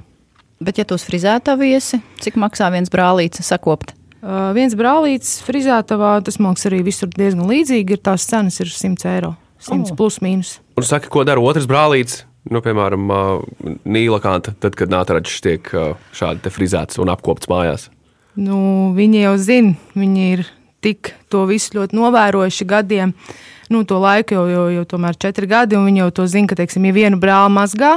Bet, 0.63 0.79
ja 0.79 0.85
tos 0.87 1.05
frizētā 1.07 1.57
viesi, 1.59 1.99
cik 2.23 2.37
maksā 2.39 2.69
viens 2.73 2.91
brālītis 2.91 3.47
sakopt? 3.51 3.95
Uh, 4.25 4.49
viens 4.57 4.73
brālītis 4.73 5.35
frizētavā, 5.45 6.15
tas 6.25 6.39
man 6.41 6.55
liekas 6.55 6.65
arī 6.65 6.79
visur 6.87 7.11
diezgan 7.13 7.45
līdzīgi, 7.45 7.93
ir 7.93 7.99
tās 8.01 8.23
cenas 8.25 8.57
ir 8.63 8.71
100 8.73 9.05
eiro. 9.11 9.35
100 9.61 9.91
oh. 9.91 9.97
plus 9.99 10.17
mīnus. 10.25 10.55
Un 10.77 10.85
saka, 10.87 11.11
ko 11.13 11.21
dara 11.27 11.43
otrs 11.45 11.67
brālītis? 11.69 12.23
Nu, 12.49 12.61
piemēram, 12.65 13.05
uh, 13.13 13.75
Nīla 13.85 14.17
Kanta, 14.21 14.55
tad, 14.61 14.73
kad 14.77 14.89
nātraģis 14.89 15.45
tiek 15.45 15.69
uh, 15.77 15.93
šādi 16.13 16.49
frizēts 16.53 16.97
un 17.01 17.13
apkopts 17.13 17.49
mājās. 17.49 17.87
Nu, 18.33 18.57
viņi 18.97 19.21
jau 19.27 19.35
zina, 19.41 19.77
viņi 19.93 20.25
ir 20.33 20.43
tik 20.85 21.13
to 21.29 21.45
visu 21.49 21.77
ļoti 21.77 21.97
novērojuši 21.97 22.67
gadiem. 22.69 23.13
Nu, 23.69 23.85
to 23.85 24.01
laiku 24.01 24.39
jau, 24.39 24.45
jau, 24.49 24.65
jau 24.73 24.85
tomēr 24.89 25.17
četri 25.21 25.49
gadi, 25.49 25.77
un 25.77 25.85
viņi 25.85 26.01
jau 26.01 26.11
to 26.17 26.27
zina, 26.33 26.49
ka, 26.49 26.57
teiksim, 26.59 26.85
ja 26.89 26.97
vienu 26.97 27.21
brāli 27.21 27.53
mazgā, 27.55 27.95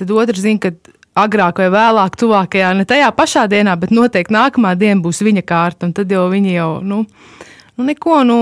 tad 0.00 0.12
otrs 0.12 0.44
zina, 0.44 0.60
ka 0.60 0.95
agrāk 1.16 1.62
vai 1.62 1.70
vēlāk, 1.72 2.16
tuvākajā, 2.20 2.72
ne 2.76 2.86
tajā 2.88 3.10
pašā 3.16 3.46
dienā, 3.50 3.76
bet 3.80 3.94
noteikti 3.94 4.34
nākamā 4.36 4.74
diena 4.78 5.00
būs 5.04 5.22
viņa 5.24 5.44
kārta, 5.46 5.90
tad 5.96 6.12
jau 6.12 6.26
viņi 6.32 6.56
jau, 6.56 6.70
nu, 6.84 7.04
nu 7.76 7.86
neko, 7.88 8.22
nu, 8.28 8.38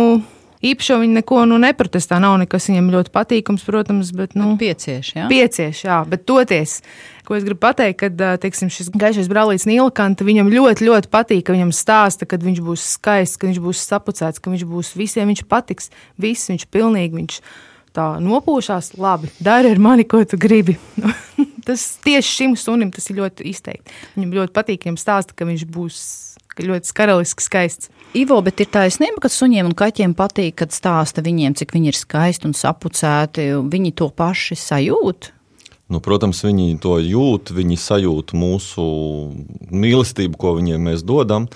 īpaši 0.65 0.99
viņi 1.03 1.19
neko 1.21 1.43
nu, 1.49 1.59
neprotestē. 1.63 2.19
Nav 2.23 2.39
nekas 2.43 2.69
viņiem 2.71 2.91
ļoti 2.95 3.13
patīkams, 3.15 3.67
protams, 3.67 4.13
bet. 4.17 4.37
Nu, 4.39 4.55
piecieš, 4.61 5.15
jā. 5.19 5.27
Piecieš, 5.31 5.85
jā, 5.87 5.99
bet 6.09 6.25
toties. 6.29 6.81
Ko 7.25 7.37
es 7.39 7.45
gribu 7.47 7.63
pateikt, 7.65 8.03
kad 8.03 8.25
teiksim, 8.43 8.69
šis 8.73 8.91
gaišais 8.93 9.31
brālītis 9.33 9.65
Nīlkanta 9.69 10.27
viņam 10.27 10.51
ļoti, 10.53 10.85
ļoti 10.89 11.09
patīk, 11.13 11.47
ka 11.47 11.55
viņam 11.57 11.71
stāsta, 11.73 12.29
ka 12.29 12.37
viņš 12.41 12.61
būs 12.65 12.89
skaists, 12.99 13.41
ka 13.41 13.49
viņš 13.49 13.63
būs 13.65 13.85
sapucēts, 13.89 14.43
ka 14.45 14.53
viņš 14.53 14.67
būs 14.69 14.93
visiem, 14.99 15.31
viņš 15.33 15.47
patiks, 15.49 15.89
viss 16.21 16.53
viņš 16.53 16.69
pilnīgi. 16.69 17.17
Viņš 17.23 17.41
tā 17.95 18.09
nopūšās, 18.23 18.95
labi, 19.01 19.31
dari 19.45 19.73
ar 19.75 19.83
mani, 19.83 20.07
ko 20.09 20.23
tu 20.29 20.39
gribi. 20.41 20.77
tas 21.65 21.97
tieši 22.05 22.31
šim 22.31 22.57
sunim 22.61 22.93
tas 22.93 23.09
ir 23.11 23.21
ļoti 23.23 23.47
izteikti. 23.51 23.93
Viņam 24.17 24.39
ļoti 24.39 24.55
patīk, 24.57 24.85
viņam 24.85 25.01
stāsta, 25.01 25.37
ka 25.37 25.47
viņš 25.49 25.67
būs 25.73 26.01
ļoti 26.65 26.91
skaraliski 26.91 27.43
skaists. 27.43 27.91
Ivo, 28.15 28.39
bet 28.47 28.61
ir 28.63 28.69
taisnība, 28.71 29.25
ka 29.25 29.31
suņiem 29.33 29.73
un 29.73 29.79
kaķiem 29.79 30.15
patīk, 30.15 30.55
kad 30.61 30.75
stāsta 30.75 31.25
viņiem, 31.25 31.57
cik 31.59 31.75
viņi 31.75 31.91
ir 31.91 31.99
skaisti 31.99 32.47
un 32.47 32.55
sapucēti. 32.55 33.49
Viņi 33.71 33.95
to 33.99 34.11
paši 34.15 34.59
sajūt. 34.61 35.33
Nu, 35.93 36.01
protams, 36.01 36.41
viņi 36.47 36.79
to 36.81 36.97
jūt, 37.03 37.51
viņi 37.53 37.77
sajūt 37.81 38.33
mūsu 38.39 38.85
mīlestību, 39.75 40.39
ko 40.41 40.55
viņiem 40.61 40.87
mēs 40.91 41.03
dodam. 41.05 41.49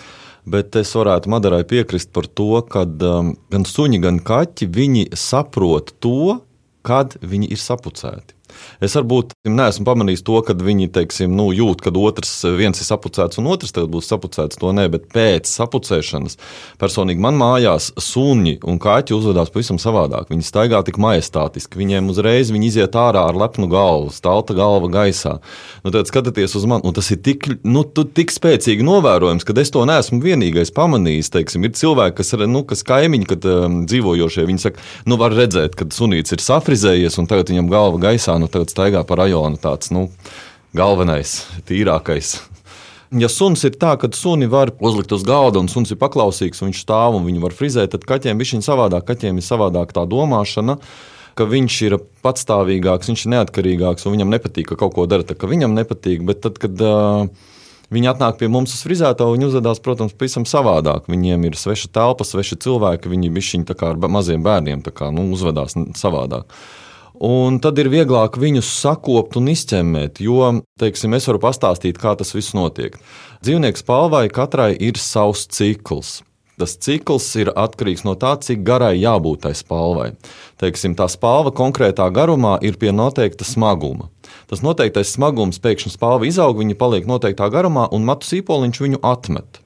Bet 0.47 0.76
es 0.78 0.95
varētu 0.97 1.30
Madarai 1.33 1.64
piekrist 1.68 2.12
par 2.14 2.28
to, 2.30 2.62
ka 2.71 2.85
um, 2.87 3.35
gan 3.52 3.66
suņi, 3.68 4.00
gan 4.04 4.21
kaķi 4.25 4.68
saprot 5.18 5.97
to, 6.04 6.38
kad 6.87 7.18
viņi 7.21 7.50
ir 7.52 7.61
sapucēti. 7.61 8.38
Es 8.85 8.97
varbūt 8.99 9.35
neesmu 9.49 9.87
pamanījis 9.88 10.25
to, 10.27 10.38
ka 10.47 10.57
viņi 10.59 10.91
teiksim, 10.95 11.35
nu, 11.38 11.50
jūt, 11.57 11.83
ka 11.85 11.93
otrs 11.99 12.33
viens 12.59 12.79
ir 12.79 12.88
sapucēts 12.88 13.41
un 13.41 13.50
otrs 13.53 13.75
būs 13.75 14.11
sapucēts. 14.11 14.59
To 14.61 14.73
nē, 14.75 14.88
bet 14.93 15.09
pēc 15.15 15.49
sapucēšanas 15.50 16.38
personīgi 16.81 17.23
man 17.23 17.38
mājās 17.38 17.91
suņi 17.99 18.59
un 18.69 18.81
kaķi 18.83 19.17
uzvedās 19.17 19.53
pavisam 19.55 19.81
savādāk. 19.83 20.31
Viņi 20.33 20.47
staigā 20.47 20.81
tik 20.87 21.00
majestātiski, 21.03 21.79
viņiem 21.81 22.11
uzreiz 22.12 22.53
viņi 22.55 22.71
iziet 22.71 22.99
ārā 22.99 23.27
ar 23.31 23.38
lepnu 23.38 23.69
galvu, 23.71 24.12
stalta 24.15 24.57
galva 24.59 24.91
gaisā. 24.93 25.38
Nu, 25.85 25.93
tad 25.95 26.11
skatieties 26.11 26.57
uz 26.59 26.67
mani, 26.69 26.87
un 26.88 26.97
tas 26.97 27.11
ir 27.15 27.21
tik, 27.25 27.49
nu, 27.67 27.85
tik 27.87 28.33
spēcīgi 28.35 28.87
novērojams, 28.87 29.47
ka 29.47 29.57
es 29.61 29.73
to 29.75 29.85
neesmu 29.88 30.21
vienīgais 30.25 30.73
pamanījis. 30.77 31.33
Teiksim, 31.35 31.67
ir 31.67 31.75
cilvēki, 31.79 32.19
kas, 32.21 32.35
nu, 32.49 32.65
kas 32.69 32.85
kaimiņi, 32.88 33.29
kad 33.31 33.47
um, 33.49 33.81
dzīvojošie, 33.88 34.47
viņi 34.49 34.65
saka, 34.65 34.85
nu, 35.09 35.19
var 35.21 35.37
redzēt, 35.37 35.77
ka 35.79 35.88
sunīts 35.95 36.35
ir 36.35 36.43
safrizējies 36.45 37.19
un 37.21 37.29
tagad 37.31 37.53
viņam 37.53 37.71
galva 37.73 38.00
gaisā. 38.09 38.38
Nu, 38.41 38.48
nu, 38.49 38.52
tagad 38.57 38.73
staigā 38.73 39.05
pa 39.05 39.21
rajonu 39.21 39.61
tāds 39.61 39.93
nu, 39.93 40.09
galvenais, 40.76 41.45
tīrākais. 41.69 42.38
Ja 43.17 43.28
suns 43.33 43.62
ir 43.64 43.73
tā, 43.81 43.95
ka 43.97 44.11
suni 44.12 44.49
var 44.52 44.75
uzlikt 44.85 45.12
uz 45.17 45.23
galda 45.25 45.62
un 45.62 45.69
suns 45.73 45.93
ir 45.93 46.00
paklausīgs, 46.00 46.61
un 46.61 46.69
viņš 46.69 46.83
stāv 46.85 47.17
un 47.17 47.25
viņu 47.25 47.40
var 47.40 47.55
frizēt, 47.57 47.95
tad 47.95 48.05
kaķiem 48.09 48.40
ir 48.40 48.64
savādāk. 48.64 49.07
Kaķiem 49.09 49.40
ir 49.40 49.47
savādāk 49.47 49.95
tā 49.97 50.05
domāšana, 50.05 50.76
ka 51.38 51.47
viņš 51.49 51.76
ir 51.87 51.97
patstāvīgāks, 52.25 53.09
viņš 53.09 53.25
ir 53.25 53.33
neatkarīgāks 53.33 54.05
un 54.05 54.17
viņam 54.17 54.35
nepatīk, 54.35 54.69
ka 54.69 54.76
kaut 54.76 54.93
ko 54.97 55.07
dara 55.09 55.25
tā, 55.25 55.38
ka 55.38 55.49
viņam 55.49 55.73
nepatīk. 55.78 56.21
Bet 56.28 56.43
tad, 56.45 56.61
kad 56.61 56.85
uh, 56.85 57.31
viņi 57.95 58.11
atnāk 58.12 58.37
pie 58.43 58.50
mums 58.52 58.76
uz 58.76 58.85
frizētāju, 58.85 59.38
viņi 59.38 59.49
uzvedās, 59.49 59.81
protams, 59.81 60.12
pavisam 60.12 60.45
savādāk. 60.45 61.09
Viņiem 61.09 61.49
ir 61.49 61.57
sveša 61.57 61.88
telpa, 61.97 62.28
sveši 62.28 62.61
cilvēki, 62.67 63.09
viņi 63.09 63.33
ir 63.33 63.73
kā 63.73 63.95
ar 63.95 64.05
maziem 64.05 64.45
bērniem, 64.45 64.85
kā, 64.93 65.09
nu, 65.17 65.31
uzvedās 65.33 65.78
savādāk. 65.97 66.53
Un 67.24 67.59
tad 67.59 67.78
ir 67.83 67.90
vieglāk 67.90 68.37
viņus 68.38 68.68
sakopt 68.78 69.40
un 69.40 69.50
izķemmēt, 69.50 70.20
jo, 70.22 70.52
teiksim, 70.78 71.16
es 71.18 71.26
varu 71.26 71.40
pastāstīt, 71.42 71.98
kā 71.98 72.14
tas 72.18 72.31
viss 72.37 72.54
notiek. 72.54 72.94
Dzīvnieku 73.42 73.81
spalvai 73.81 74.28
katrai 74.31 74.76
ir 74.78 75.00
savs 75.02 75.48
cikls. 75.50 76.20
Tas 76.59 76.74
cikls 76.83 77.26
ir 77.38 77.50
atkarīgs 77.54 78.02
no 78.07 78.16
tā, 78.18 78.33
cik 78.42 78.64
garai 78.66 78.96
jābūt 78.98 79.44
tai 79.46 79.52
spalvai. 79.54 80.12
Teiksim, 80.59 80.96
tā 80.98 81.07
spalva 81.11 81.52
konkrētā 81.54 82.09
garumā 82.14 82.57
ir 82.66 82.78
pie 82.78 82.90
noteikta 82.94 83.46
smaguma. 83.46 84.09
Tas 84.50 84.62
noteiktais 84.66 85.12
smagums 85.14 85.62
pēkšņi 85.62 85.94
spalva 85.94 86.26
izaug, 86.26 86.59
viņa 86.59 86.78
paliek 86.78 87.07
noteiktā 87.07 87.46
garumā, 87.54 87.87
un 87.94 88.07
matu 88.07 88.26
sīpoliņš 88.26 88.83
viņu 88.85 89.02
atmet. 89.07 89.62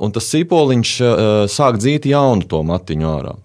Un 0.00 0.12
tas 0.16 0.28
sīpoliņš 0.32 0.96
uh, 1.04 1.22
sāk 1.48 1.80
dzīt 1.80 2.08
jaunu 2.08 2.48
to 2.48 2.60
matiņu 2.68 3.08
ārā. 3.08 3.36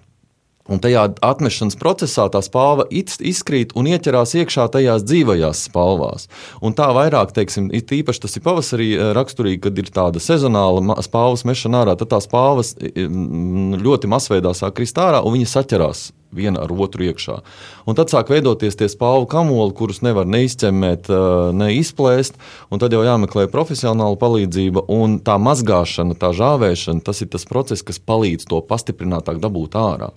Un 0.66 0.82
tajā 0.82 1.04
atmešanas 1.22 1.78
procesā 1.78 2.26
tā 2.34 2.42
spalva 2.42 2.88
izkrīt 2.90 3.76
un 3.78 3.86
ieķerās 3.92 4.34
iekšā 4.42 4.66
tajās 4.74 5.06
dzīvajās 5.06 5.62
spalvās. 5.68 6.26
Un 6.66 6.74
tā 6.74 6.88
vairāk, 6.96 7.36
teiksim, 7.38 7.70
īpaši 7.70 8.24
tas 8.24 8.38
ir 8.38 8.46
pavasarī 8.48 8.90
eh, 8.96 9.14
raksturīgi, 9.18 9.62
kad 9.68 9.78
ir 9.78 9.94
tāda 9.94 10.24
sezonāla 10.24 10.98
spalvas 11.06 11.46
mešana 11.46 11.84
ārā, 11.84 11.98
tad 12.00 12.10
tās 12.16 12.26
spalvas 12.26 12.74
ļoti 12.82 14.10
masveidā 14.10 14.56
sāk 14.58 14.80
krist 14.80 14.98
ārā 14.98 15.22
un 15.22 15.38
viņas 15.38 15.58
saķerās 15.60 16.08
viena 16.34 16.64
ar 16.66 16.72
otru 16.72 17.06
iekšā. 17.06 17.40
Un 17.86 17.98
tad 17.98 18.12
sāk 18.12 18.32
veidoties 18.34 18.78
tie 18.80 18.90
spalvu 18.92 19.28
kamoli, 19.32 19.76
kurus 19.78 20.02
nevar 20.06 20.26
neizķemmēt, 20.26 21.10
eh, 21.10 21.52
neizplēst, 21.54 22.40
un 22.72 22.80
tad 22.80 22.92
jau 22.92 23.04
jāmeklē 23.06 23.48
profesionāla 23.52 24.18
palīdzība. 24.18 24.86
Un 24.90 25.20
tā 25.20 25.38
mazgāšana, 25.38 26.18
tā 26.18 26.34
žāvēšana, 26.34 27.04
tas 27.04 27.22
ir 27.22 27.28
tas 27.28 27.46
process, 27.46 27.82
kas 27.82 28.00
palīdz 28.00 28.46
to 28.46 28.62
pastiprinātāk 28.62 29.40
dabūt 29.40 29.80
ārā. 29.80 30.12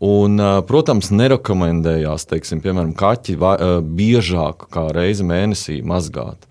Un, 0.00 0.36
protams, 0.68 1.08
nerekomendējās, 1.08 2.26
teiksim, 2.28 2.60
piemēram, 2.60 2.92
kaķi 2.92 3.36
vai, 3.40 3.56
biežāk 3.80 4.68
kā 4.68 4.92
reizi 4.92 5.24
mēnesī 5.24 5.82
mazgāt. 5.82 6.44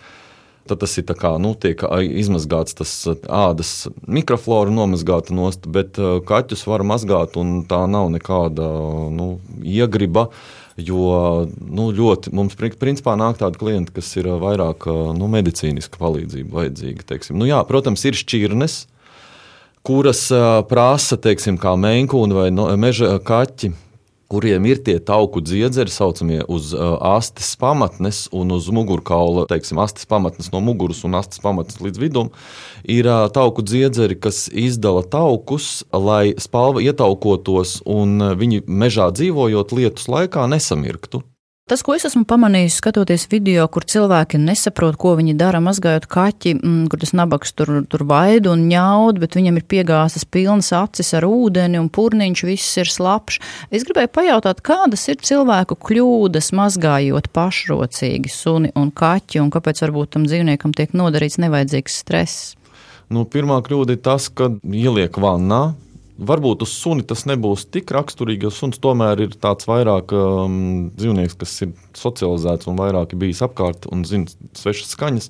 Tad 0.66 0.82
tas 0.82 0.96
ir 0.98 1.06
kā, 1.06 1.36
nu, 1.38 1.52
izmazgāts 1.62 2.74
tas 2.80 2.92
ādas 3.30 3.74
mikroflora, 4.10 4.74
nomazgāta 4.74 5.36
nost, 5.38 5.68
bet 5.70 6.00
kaķus 6.00 6.66
var 6.66 6.82
mazgāt, 6.82 7.38
un 7.38 7.60
tā 7.70 7.84
nav 7.86 8.10
nekāda 8.14 8.66
nu, 9.14 9.36
iegriba. 9.62 10.32
Jo 10.76 11.46
nu, 11.56 11.92
ļoti, 11.96 12.34
mums 12.36 12.58
principā 12.58 13.14
nāk 13.16 13.38
tādi 13.40 13.62
klienti, 13.62 13.94
kas 13.96 14.10
ir 14.18 14.28
vairāk 14.42 14.90
nu, 15.16 15.30
medicīniska 15.32 16.02
palīdzība 16.02 16.58
vajadzīga. 16.58 17.22
Nu, 17.38 17.46
jā, 17.48 17.62
protams, 17.70 18.04
ir 18.10 18.18
šķirnes, 18.20 18.82
kuras 19.86 20.26
prasa, 20.68 21.22
teiksim, 21.22 21.62
kā 21.62 21.78
mēnkūni 21.80 22.36
vai 22.36 22.50
meža 22.82 23.20
kaķi, 23.24 23.72
kuriem 24.32 24.66
ir 24.70 24.82
tie 24.86 24.98
tauku 25.04 25.42
dziedzeri, 25.46 25.92
saucamie 25.92 26.42
uz 26.52 26.74
astes 26.76 27.54
pamatnes 27.62 28.26
un 28.36 28.56
uz 28.56 28.70
mugurkaula, 28.74 29.46
teiksim, 29.50 29.80
astes 29.84 30.08
pamatnes 30.10 30.52
no 30.54 30.62
muguras 30.66 31.04
un 31.08 31.18
astes 31.20 31.44
pamatnes 31.44 31.82
līdz 31.84 32.02
vidum, 32.02 32.32
ir 32.84 33.10
tauku 33.36 33.66
dziedzeri, 33.66 34.18
kas 34.18 34.46
izdala 34.50 35.06
taukus, 35.06 35.84
lai 35.94 36.34
spalva 36.42 36.84
ietaukotos 36.86 37.82
un 37.86 38.34
viņi 38.40 38.66
mežā 38.66 39.12
dzīvojot 39.14 39.78
lietus 39.78 40.10
laikā 40.12 40.50
nesamirktu. 40.52 41.24
Tas, 41.66 41.82
ko 41.82 41.96
es 41.98 42.04
esmu 42.06 42.28
pamanījis, 42.30 42.76
skatoties 42.78 43.24
video, 43.32 43.64
kur 43.74 43.88
cilvēki 43.90 44.38
nesaprot, 44.38 45.00
ko 45.02 45.16
viņi 45.18 45.34
dara, 45.34 45.58
mazgājot 45.66 46.04
kaķi, 46.14 46.52
mm, 46.60 46.84
kur 46.94 47.00
tas 47.02 47.10
nabaks 47.18 47.56
tur, 47.58 47.72
tur 47.90 48.04
baidu 48.06 48.52
un 48.54 48.68
ņaud, 48.70 49.18
bet 49.24 49.34
viņam 49.34 49.58
ir 49.58 49.66
piegāztas 49.74 50.28
pilnas 50.30 50.70
acis 50.78 51.10
ar 51.18 51.26
ūdeni 51.26 51.80
un 51.82 51.88
purniņš, 51.90 52.44
viss 52.46 52.78
ir 52.78 52.92
slapjš. 52.94 53.40
Es 53.74 53.82
gribēju 53.88 54.12
pajautāt, 54.14 54.62
kādas 54.62 55.08
ir 55.10 55.18
cilvēku 55.26 55.80
kļūdas 55.90 56.52
mazgājot 56.54 57.32
pašrocīgi 57.34 58.30
suni 58.30 58.70
un 58.78 58.92
kaķi, 58.94 59.42
un 59.42 59.50
kāpēc 59.50 59.82
varbūt 59.88 60.14
tam 60.20 60.30
dzīvniekam 60.30 60.78
tiek 60.78 60.94
nodarīts 60.94 61.42
nevajadzīgs 61.42 61.98
stress? 62.06 62.54
Nu, 63.10 63.26
pirmā 63.26 63.58
kļūda 63.66 63.98
ir 63.98 64.06
tas, 64.06 64.30
ka 64.30 64.52
ieliek 64.70 65.18
vannā, 65.18 65.74
Varbūt 66.16 66.64
uz 66.64 66.72
suni 66.72 67.04
tas 67.04 67.26
nebūs 67.28 67.66
tik 67.68 67.92
raksturīgi, 67.92 68.48
jo 68.48 68.52
suns 68.54 68.80
tomēr 68.80 69.26
ir 69.26 69.34
tāds 69.36 69.68
vairāk 69.68 70.14
um, 70.16 70.88
dzīvnieks, 70.96 71.36
kas 71.42 71.58
ir 71.66 71.74
socializēts 71.98 72.70
un 72.72 72.80
vairāk 72.80 73.18
bijis 73.20 73.44
apkārt 73.44 73.90
un 73.92 74.06
zina 74.08 74.32
svešas 74.56 74.96
skaņas. 74.96 75.30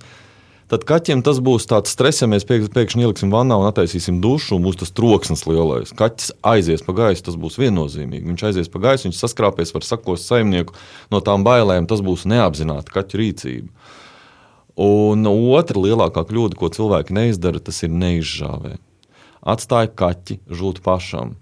Tad 0.70 0.86
kaķiem 0.86 1.24
tas 1.26 1.38
būs 1.46 1.68
tāds 1.70 1.92
stress, 1.94 2.22
ja 2.22 2.30
mēs 2.30 2.46
pēkšņi 2.50 3.06
ieliksim 3.06 3.34
vannā 3.34 3.58
un 3.62 3.68
attaisīsim 3.70 4.18
dušu, 4.22 4.56
un 4.58 4.66
būs 4.66 4.80
tas 4.82 4.94
troksnis 4.98 5.46
lielais. 5.50 5.94
Kaķis 5.98 6.32
aizies 6.54 6.86
pa 6.86 6.94
gaisu, 6.98 7.28
tas 7.28 7.38
būs 7.42 7.60
viennozīmīgi. 7.62 8.26
Viņš 8.30 8.48
aizies 8.50 8.72
pa 8.74 8.82
gaisu, 8.88 9.08
viņš 9.08 9.20
saskrāpēs 9.22 9.74
ar 9.78 9.86
sakos 9.86 10.26
saimnieku 10.26 10.74
no 11.14 11.22
tām 11.22 11.46
bailēm, 11.46 11.86
tas 11.90 12.02
būs 12.06 12.26
neapzināti 12.30 12.94
kaķu 12.94 13.22
rīcība. 13.22 13.94
Un 14.86 15.30
otra 15.30 15.82
lielākā 15.82 16.26
kļūda, 16.30 16.58
ko 16.58 16.70
cilvēki 16.74 17.14
neizdara, 17.16 17.62
tas 17.62 17.86
ir 17.86 17.94
neizžāvēt. 17.94 18.82
Atstāja 19.46 19.92
kaķi 19.94 20.42
žūt 20.50 20.82
pašam. 20.86 21.36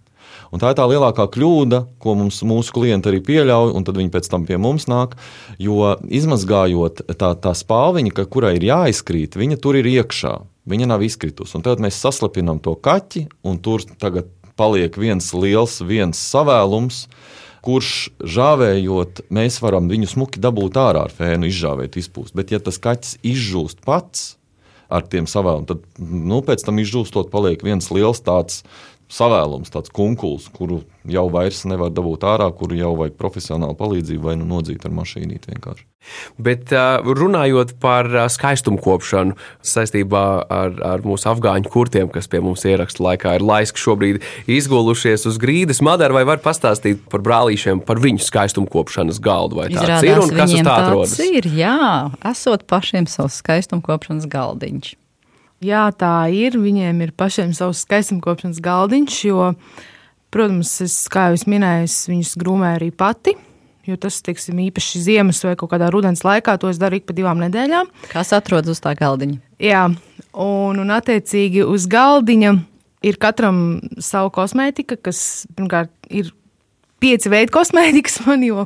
Un 0.54 0.62
tā 0.62 0.72
ir 0.72 0.78
tā 0.78 0.86
lielākā 0.90 1.26
kļūda, 1.34 1.80
ko 2.02 2.14
mums, 2.18 2.42
mūsu 2.46 2.74
klienti 2.76 3.10
arī 3.10 3.22
pieļauj, 3.26 3.74
un 3.78 3.86
tad 3.86 3.98
viņi 3.98 4.12
pēc 4.14 4.30
tam 4.30 4.46
pie 4.50 4.60
mums 4.62 4.86
nāk. 4.90 5.16
Jo 5.62 5.96
izmazgājot 6.06 7.04
tā, 7.18 7.34
tā 7.42 7.54
spāviņa, 7.58 8.28
kurai 8.30 8.56
ir 8.60 8.68
jāizkrīt, 8.70 9.38
viņa 9.40 9.60
tur 9.62 9.80
ir 9.80 9.90
iekšā. 9.90 10.36
Viņa 10.70 10.88
nav 10.94 11.04
izkritusi. 11.04 11.58
Un 11.58 11.66
tad 11.66 11.82
mēs 11.84 11.98
saslapinām 12.00 12.62
to 12.64 12.76
kaķi, 12.80 13.28
un 13.44 13.58
tur 13.60 13.84
tagad 14.00 14.30
paliek 14.60 14.96
viens 15.02 15.34
liels, 15.34 15.82
viens 15.82 16.20
savēlums 16.22 17.08
kurš 17.64 18.12
žāvējot, 18.20 19.24
mēs 19.34 19.62
varam 19.64 19.88
viņu 19.92 20.10
smuki 20.12 20.42
dabūt 20.44 20.78
ārā 20.80 21.06
ar 21.08 21.14
fēnu, 21.16 21.48
izžāvēt, 21.48 21.96
izpūst. 22.00 22.36
Bet, 22.36 22.52
ja 22.52 22.60
tas 22.60 22.80
kaķis 22.84 23.22
izžūst 23.24 23.84
pats 23.88 24.34
ar 24.94 25.06
tiem 25.10 25.28
savām, 25.30 25.66
tad 25.70 25.82
nu, 26.00 26.42
pēc 26.46 26.66
tam 26.68 26.82
izžūstot, 26.84 27.32
paliek 27.34 27.64
viens 27.66 27.90
liels 27.94 28.22
tāds 28.24 28.62
savēlums, 29.14 29.72
tāds 29.74 29.94
kunkuls, 29.94 30.50
kuru 30.54 30.82
jau 31.10 31.26
vairs 31.32 31.64
nevar 31.70 31.92
dabūt 31.94 32.26
ārā, 32.28 32.50
kuru 32.56 32.78
jau 32.80 32.94
vajag 33.00 33.18
profesionālu 33.20 33.76
palīdzību 33.80 34.30
vai 34.30 34.38
nu 34.40 34.48
nodzīt 34.50 34.86
ar 34.88 34.94
mašīnīti 34.96 35.52
vienkārši. 35.54 35.86
Bet 36.44 36.74
runājot 36.74 37.78
par 37.84 38.10
skaistumu 38.32 38.82
kopšanu 38.84 39.38
saistībā 39.64 40.24
ar, 40.52 40.74
ar 40.84 41.06
mūsu 41.08 41.30
afgāņu 41.32 41.72
kurtiem, 41.72 42.10
kas 42.12 42.28
pie 42.32 42.42
mums 42.44 42.66
ieraksta 42.68 43.06
laikā 43.06 43.38
ir 43.38 43.46
laiski 43.48 43.80
šobrīd 43.80 44.20
izgulušies 44.52 45.28
uz 45.30 45.40
grīdas, 45.40 45.80
Madara, 45.86 46.18
vai 46.18 46.26
var 46.28 46.42
pastāstīt 46.44 47.06
par 47.12 47.24
brālīšiem, 47.24 47.84
par 47.88 48.02
viņu 48.04 48.24
skaistumu 48.26 48.68
kopšanas 48.72 49.22
galdu? 49.24 49.62
Vai 49.62 49.70
tāds 49.70 49.86
Izrādās, 49.86 50.10
ir 50.10 50.26
un 50.26 50.36
kas 50.42 50.58
uz 50.58 50.66
tā 50.68 50.76
atrodas? 50.82 51.16
Ir, 51.24 51.48
jā, 51.56 51.80
esot 52.34 52.68
pašiem 52.68 53.08
savs 53.12 53.40
skaistumu 53.44 53.86
kopšanas 53.86 54.28
galdiņš. 54.32 54.98
Jā, 55.64 55.88
tā 55.96 56.28
ir. 56.34 56.58
Viņiem 56.60 57.02
ir 57.06 57.16
pašiem 57.16 57.54
savs 57.56 57.86
skaistumkopšanas 57.86 58.60
galdiņš, 58.64 59.18
jo, 59.30 59.54
protams, 60.34 60.76
es, 60.84 60.98
kā 61.12 61.30
jau 61.32 61.40
minēju, 61.54 61.88
es 61.88 61.98
viņus 62.12 62.36
grūmēju 62.42 62.80
arī 62.82 62.92
pati. 62.92 63.38
Jo 63.84 63.98
tas, 64.00 64.22
teiksim, 64.24 64.62
īpaši 64.64 65.02
ziemas 65.04 65.42
vai 65.44 65.58
kaut 65.60 65.74
kādā 65.74 65.90
rudens 65.92 66.22
laikā, 66.24 66.56
to 66.60 66.70
es 66.72 66.80
daru 66.80 67.02
ik 67.02 67.08
pa 67.10 67.16
divām 67.16 67.42
nedēļām. 67.44 67.90
Kas 68.14 68.32
atrodas 68.36 68.78
uz 68.78 68.84
tā 68.84 68.94
galdiņa? 68.96 69.42
Jā, 69.60 69.90
un, 70.40 70.80
un 70.80 70.94
attiecīgi 70.96 71.66
uz 71.68 71.90
galdiņa 71.92 72.54
ir 73.04 73.20
katram 73.20 73.58
sava 74.00 74.32
kosmētika, 74.32 74.96
kas 75.04 75.44
pirmkārt 75.52 75.92
ir 76.08 76.32
pieci 77.04 77.32
veidi 77.32 77.52
kosmētikas 77.54 78.22
man, 78.28 78.44
jo 78.48 78.66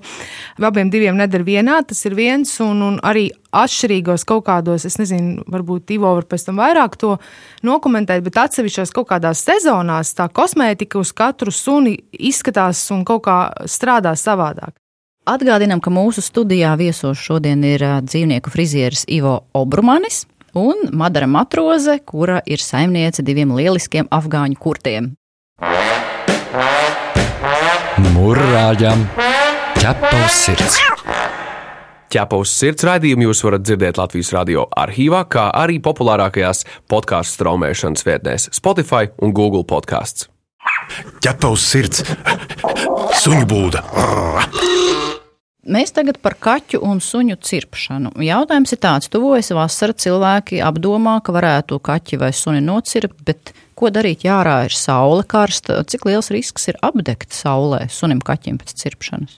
abiem 0.62 0.91
diviem 0.93 1.17
nedara 1.17 1.45
vienā. 1.47 1.82
Tas 1.89 2.04
ir 2.06 2.15
viens, 2.17 2.54
un, 2.63 2.84
un 2.86 3.02
arī 3.06 3.28
atšķirīgos 3.58 4.26
kaut 4.28 4.45
kādos, 4.47 4.86
es 4.88 5.00
nezinu, 5.02 5.45
varbūt 5.50 5.95
Ivo 5.97 6.13
var 6.19 6.28
pēc 6.30 6.47
tam 6.50 6.62
vairāk 6.62 6.97
to 7.02 7.15
nokomentēt, 7.67 8.23
bet 8.26 8.41
atsevišķās 8.45 8.93
kaut 8.95 9.10
kādās 9.12 9.41
sezonās 9.47 10.13
tā 10.17 10.30
kosmētika 10.30 11.02
uz 11.02 11.13
katru 11.17 11.54
suni 11.54 11.97
izskatās 12.12 12.84
un 12.93 13.06
kaut 13.08 13.26
kā 13.28 13.39
strādā 13.65 14.13
savādāk. 14.17 14.76
Atgādinām, 15.28 15.82
ka 15.84 15.91
mūsu 15.91 16.21
studijā 16.23 16.71
viesos 16.80 17.19
šodien 17.19 17.65
ir 17.67 17.84
dzīvnieku 18.06 18.54
frizieris 18.54 19.04
Ivo 19.12 19.41
Obrumanis 19.58 20.23
un 20.56 20.88
Madara 20.95 21.28
Matroze, 21.28 22.00
kura 22.06 22.39
ir 22.47 22.63
saimniece 22.63 23.26
diviem 23.28 23.52
lieliskiem 23.58 24.08
afgāņu 24.08 24.56
kurtiem. 24.62 25.16
Mūrāģam 27.97 28.99
ķepa 29.79 30.10
uz 30.19 30.36
sirds. 30.38 30.75
Ķepa 32.13 32.38
uz 32.38 32.51
sirds 32.53 32.86
raidījumu 32.86 33.25
jūs 33.25 33.41
varat 33.41 33.63
dzirdēt 33.65 33.97
Latvijas 33.97 34.29
radio 34.36 34.67
arhīvā, 34.77 35.23
kā 35.25 35.47
arī 35.57 35.79
populārākajās 35.81 36.62
podkāstu 36.93 37.39
straumēšanas 37.39 38.05
vietnēs 38.05 38.47
Spotify 38.53 39.10
un 39.17 39.33
Google 39.33 39.65
podkāsts. 39.65 40.29
Ķepa 41.25 41.49
uz 41.55 41.65
sirds, 41.65 42.05
suņu 43.23 43.49
būda. 43.49 43.81
Mēs 45.67 45.91
tagad 45.91 46.21
par 46.21 46.38
kaķu 46.38 46.83
un 46.86 47.01
suņu 47.01 47.39
cirpšanu. 47.43 48.13
Jautājums 48.23 48.77
ir 48.77 48.83
tāds, 48.86 49.10
tuvojas 49.10 49.49
vasara, 49.57 49.97
cilvēki 49.97 50.62
apdomā, 50.63 51.17
ka 51.25 51.33
varētu 51.33 51.81
kaķi 51.81 52.21
vai 52.21 52.29
suni 52.29 52.62
nocirpt, 52.62 53.17
bet 53.25 53.57
Ko 53.78 53.92
darīt, 53.94 54.24
ja 54.26 54.40
ārā 54.42 54.63
ir 54.66 54.74
saule 54.74 55.22
karsta? 55.28 55.84
Cik 55.86 56.08
liels 56.10 56.32
risks 56.34 56.66
ir 56.72 56.80
apdegt 56.82 57.36
saulē 57.36 57.84
sunim 57.94 58.24
kaķim 58.26 58.58
pēc 58.58 58.74
cirpšanas? 58.82 59.38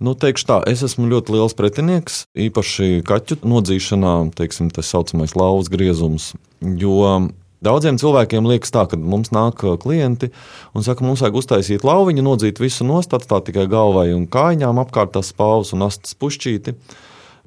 Nu, 0.00 0.12
teikšu 0.16 0.46
tā, 0.48 0.58
es 0.68 0.80
esmu 0.84 1.08
ļoti 1.08 1.34
liels 1.34 1.56
pretinieks, 1.56 2.22
īpaši 2.32 3.02
kaķu 3.08 3.42
nodzīšanā, 3.44 4.14
teiksim, 4.36 4.70
tā 4.72 4.84
saucamais 4.84 5.36
lauvas 5.36 5.68
griezums. 5.72 6.32
Jo 6.60 7.28
Daudziem 7.60 7.98
cilvēkiem 8.00 8.46
liekas, 8.48 8.70
tā, 8.72 8.86
ka 8.88 8.96
mums 8.96 9.34
nāk 9.36 9.60
uh, 9.68 9.74
klienti 9.76 10.30
un 10.72 10.84
saka, 10.84 11.04
mums 11.04 11.20
vajag 11.20 11.34
uztaisīt 11.42 11.82
lauviņu, 11.84 12.22
nodzīt 12.24 12.60
visu 12.62 12.86
nost, 12.88 13.12
atstāt 13.12 13.50
tikai 13.50 13.66
galvai 13.68 14.06
un 14.16 14.24
kājām 14.32 14.80
apkārt 14.80 15.12
tās 15.12 15.34
pauzes 15.36 15.74
un 15.76 15.84
astes 15.84 16.16
pušķīti. 16.16 16.72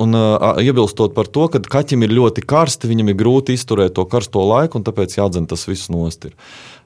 Un, 0.01 0.15
uh, 0.17 0.57
iebilstot 0.57 1.13
par 1.13 1.29
to, 1.29 1.47
ka 1.53 1.61
kaķim 1.61 2.05
ir 2.05 2.15
ļoti 2.17 2.45
karsti, 2.49 2.89
viņam 2.89 3.11
ir 3.11 3.19
grūti 3.19 3.57
izturēt 3.57 3.93
to 3.97 4.07
karsto 4.09 4.41
laiku, 4.49 4.79
un 4.79 4.87
tāpēc 4.87 5.19
jādzen 5.19 5.45
tas 5.49 5.67
viss 5.69 5.91
nost. 5.93 6.31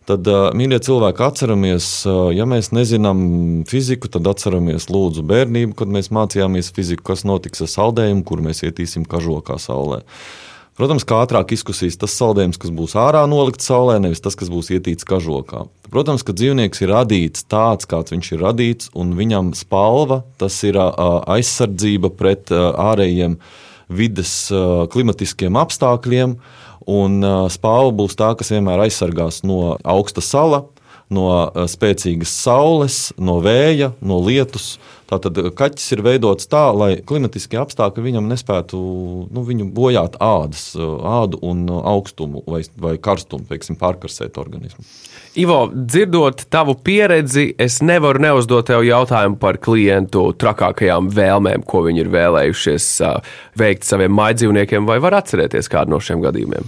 Tad, 0.07 0.27
uh, 0.27 0.49
mīļie 0.55 0.79
cilvēki, 0.87 1.23
atceramies, 1.23 1.87
uh, 2.07 2.27
ja 2.35 2.47
mēs 2.47 2.73
nezinām 2.75 3.21
fiziku, 3.67 4.11
tad 4.11 4.27
atceramies 4.31 4.89
lūdzu 4.91 5.23
bērnību, 5.27 5.75
kad 5.79 5.91
mēs 5.91 6.11
mācījāmies 6.15 6.73
fiziku, 6.75 7.09
kas 7.11 7.23
notiks 7.27 7.63
ar 7.63 7.71
saldējumu, 7.71 8.23
kur 8.27 8.43
mēs 8.43 8.63
ietīsim 8.67 9.07
kažokā 9.07 9.59
saulē. 9.59 10.03
Uh, 10.03 10.46
Protams, 10.77 11.01
kā 11.09 11.23
ātrāk 11.25 11.55
izkusīs 11.55 11.95
tas 11.97 12.13
saldējums, 12.13 12.59
kas 12.61 12.69
būs 12.69 12.93
ārā 13.01 13.23
nolikts 13.25 13.65
saulē, 13.65 13.95
nevis 13.97 14.21
tas, 14.21 14.35
kas 14.37 14.51
būs 14.53 14.69
ietīts 14.75 15.07
kažokā. 15.09 15.63
Protams, 15.89 16.21
ka 16.21 16.35
dzīvnieks 16.37 16.83
ir 16.83 16.91
radīts 16.93 17.47
tāds, 17.49 17.89
kāds 17.89 18.13
viņš 18.13 18.29
ir 18.35 18.43
radīts, 18.45 18.91
un 18.93 19.15
viņam 19.17 19.55
spalva 19.57 20.21
tas 20.37 20.59
ir 20.67 20.77
aizsardzība 20.77 22.11
pret 22.13 22.53
ārējiem 22.53 23.39
vides 23.89 24.33
klimatiskiem 24.93 25.57
apstākļiem, 25.57 26.37
un 26.85 27.19
spalva 27.49 27.95
būs 28.03 28.13
tā, 28.19 28.35
kas 28.37 28.53
vienmēr 28.53 28.85
aizsargās 28.85 29.41
no 29.47 29.79
augsta 29.81 30.21
sala, 30.21 30.67
no 31.09 31.25
spēcīgas 31.71 32.37
saules, 32.43 32.99
no 33.17 33.39
vēja, 33.41 33.95
no 34.03 34.19
lietus 34.21 34.75
Tātad 35.07 35.37
eh, 35.39 35.49
kaķis 35.55 35.93
ir 35.95 36.03
veidots 36.05 36.49
tā, 36.51 36.65
lai 36.75 36.89
klimatiskie 37.07 37.59
apstākļi 37.61 38.03
viņam 38.09 38.27
nespētu 38.27 38.79
nu, 39.31 39.43
viņu 39.47 39.69
bojāt 39.75 40.17
ādas, 40.23 40.69
eh, 40.75 40.83
ādu 41.07 41.39
un 41.47 41.63
eh, 41.69 41.77
augstumu 41.93 42.43
vai, 42.47 42.63
vai 42.75 42.95
karstumu, 42.99 43.47
teiksim, 43.47 43.79
pārkarsēt 43.79 44.39
organismu. 44.41 44.83
Ivo, 45.37 45.59
dzirdot 45.71 46.47
tavu 46.51 46.75
pieredzi, 46.83 47.51
es 47.61 47.79
nevaru 47.85 48.23
neuzdot 48.25 48.67
tev 48.67 48.83
jautājumu 48.87 49.37
par 49.39 49.59
klientu 49.63 50.31
trakākajām 50.41 51.11
vēlmēm, 51.13 51.63
ko 51.67 51.85
viņi 51.85 52.03
ir 52.03 52.11
vēlējušies 52.15 52.89
veikt 53.59 53.87
saviem 53.87 54.17
maidzīvniekiem, 54.17 54.89
vai 54.89 54.97
var 55.03 55.21
atcerēties 55.21 55.71
kādu 55.71 55.93
no 55.93 56.01
šiem 56.03 56.25
gadījumiem? 56.25 56.67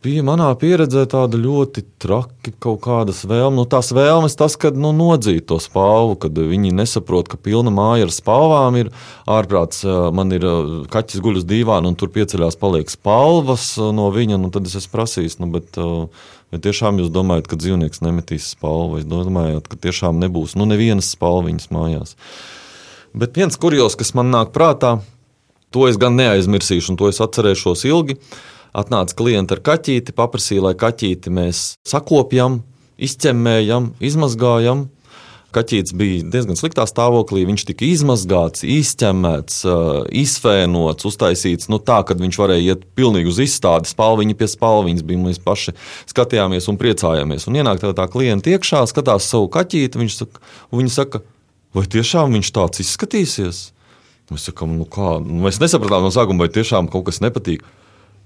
Bija 0.00 0.22
manā 0.24 0.48
pieredzē 0.56 1.02
tāda 1.10 1.38
ļoti 1.40 1.82
traki 2.00 2.54
kaut 2.62 2.80
kādas 2.86 3.20
vēlmes. 3.28 3.58
Nu, 3.58 3.66
tās 3.68 3.90
vēlmes, 3.92 4.36
tas, 4.38 4.56
kad 4.60 4.76
nu, 4.80 4.92
nodzīt 4.96 5.46
to 5.50 5.58
spāvu, 5.60 6.16
kad 6.22 6.36
viņi 6.36 6.72
nesaprot, 6.76 7.28
ka 7.28 7.40
pilna 7.40 7.72
māja 7.74 8.06
ar 8.08 8.14
spāvām 8.14 8.78
ir 8.80 8.90
ārprāts. 9.28 9.84
Man 10.16 10.32
ir 10.36 10.46
kaķis 10.92 11.24
guļus 11.24 11.46
divānā, 11.48 11.92
un 11.92 11.98
tur 12.00 12.12
pieceļās 12.14 12.56
paliek 12.60 12.92
spalvas 12.92 13.74
no 13.78 14.08
viņa. 14.14 14.40
Nu, 14.40 14.52
tad 14.54 14.70
es 14.70 14.78
esmu 14.80 14.94
prasījis, 14.96 15.36
nu, 15.42 15.50
bet, 15.52 15.76
vai 15.76 16.62
tiešām 16.64 17.02
jūs 17.02 17.12
domājat, 17.12 17.50
ka 17.50 17.60
dzīvnieks 17.60 18.04
nemetīs 18.06 18.52
spalvu, 18.54 18.96
vai 18.96 19.04
domājat, 19.04 19.68
ka 19.68 19.80
tiešām 19.88 20.22
nebūs 20.22 20.56
nu, 20.56 20.68
nevienas 20.70 21.12
spalviņas 21.16 21.72
mājās. 21.76 22.16
Bet 23.20 23.36
viens 23.36 23.58
kurjos, 23.60 23.98
kas 23.98 24.14
man 24.16 24.30
nāk 24.32 24.54
prātā, 24.54 25.00
to 25.74 25.84
es 25.90 25.98
gan 26.00 26.16
neaizmirsīšu, 26.16 26.94
un 26.94 26.98
to 26.98 27.10
es 27.10 27.20
atcerēšos 27.22 27.84
ilgi. 27.90 28.16
Uh, 28.16 28.46
Atnāca 28.76 29.16
klienti 29.18 29.56
ar 29.56 29.62
kaķīti, 29.66 30.14
paprasīja, 30.14 30.68
lai 30.68 30.76
kaķīti 30.78 31.32
mēs 31.34 31.64
sakopjam, 31.88 32.60
izķemmējam, 33.00 33.94
izmazgājam. 34.02 34.88
Kaķis 35.50 35.90
bija 35.98 36.22
diezgan 36.30 36.54
sliktā 36.54 36.84
stāvoklī. 36.86 37.42
Viņš 37.48 37.64
tika 37.72 37.82
izmazgāts, 37.82 38.62
izķemmēts, 38.62 39.64
izfēnots, 40.20 41.08
uztaisīts 41.10 41.66
nu, 41.72 41.80
tā, 41.82 41.96
ka 42.06 42.14
viņš 42.14 42.38
varēja 42.38 42.76
iet 42.76 42.84
pilnīgi 42.94 43.32
uz 43.32 43.40
izstādi. 43.42 43.90
Spalviņa 43.90 44.36
pie 44.38 44.46
spalviņas 44.52 45.06
bija. 45.08 45.24
Mēs 45.24 45.42
paši 45.42 45.74
skatījāmies 46.12 46.70
un 46.70 46.78
priecājāmies. 46.78 47.48
Un 47.50 47.58
ienāk 47.58 47.82
tā, 47.82 47.90
tā 47.98 48.06
klienta 48.12 48.54
iekšā, 48.54 48.84
skatās 48.92 49.26
savu 49.26 49.50
kaķīti. 49.50 49.98
Viņš 50.04 50.20
saka, 50.22 50.46
viņi 50.70 50.94
saka, 50.94 51.24
vai 51.74 51.86
tiešām 51.98 52.38
viņš 52.38 52.54
tāds 52.54 52.86
izskatīsies? 52.86 53.64
Mēs 54.30 54.46
sakām, 54.46 54.78
nu 54.78 54.86
kā, 54.86 55.16
nu, 55.18 55.42
mēs 55.48 55.58
nesapratām 55.58 56.06
no 56.06 56.14
sākuma, 56.14 56.46
vai 56.46 56.54
tiešām 56.54 56.86
kaut 56.92 57.08
kas 57.10 57.18
nepatīk. 57.26 57.66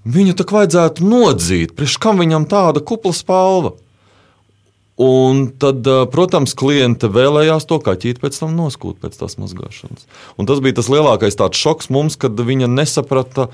Viņu 0.05 0.35
tak 0.37 0.53
vajadzētu 0.53 1.05
nodzīt, 1.05 1.73
priekš 1.73 1.97
kam 2.01 2.21
viņam 2.21 2.45
tāda 2.49 2.83
kupla 2.85 3.13
spalva. 3.15 3.73
Un 5.01 5.49
tad, 5.59 5.83
protams, 6.13 6.53
kliente 6.55 7.09
vēlējās 7.11 7.65
to 7.67 7.81
kaķīti 7.83 8.21
pēc 8.21 8.37
tam 8.39 8.53
noskūt 8.55 9.01
pēc 9.01 9.17
tās 9.19 9.35
mazgāšanas. 9.41 10.05
Un 10.39 10.47
tas 10.47 10.61
bija 10.63 10.77
tas 10.77 10.87
lielākais 10.93 11.35
šoks 11.35 11.89
mums, 11.91 12.15
kad 12.15 12.31
viņa 12.37 12.69
nesaprata, 12.71 13.49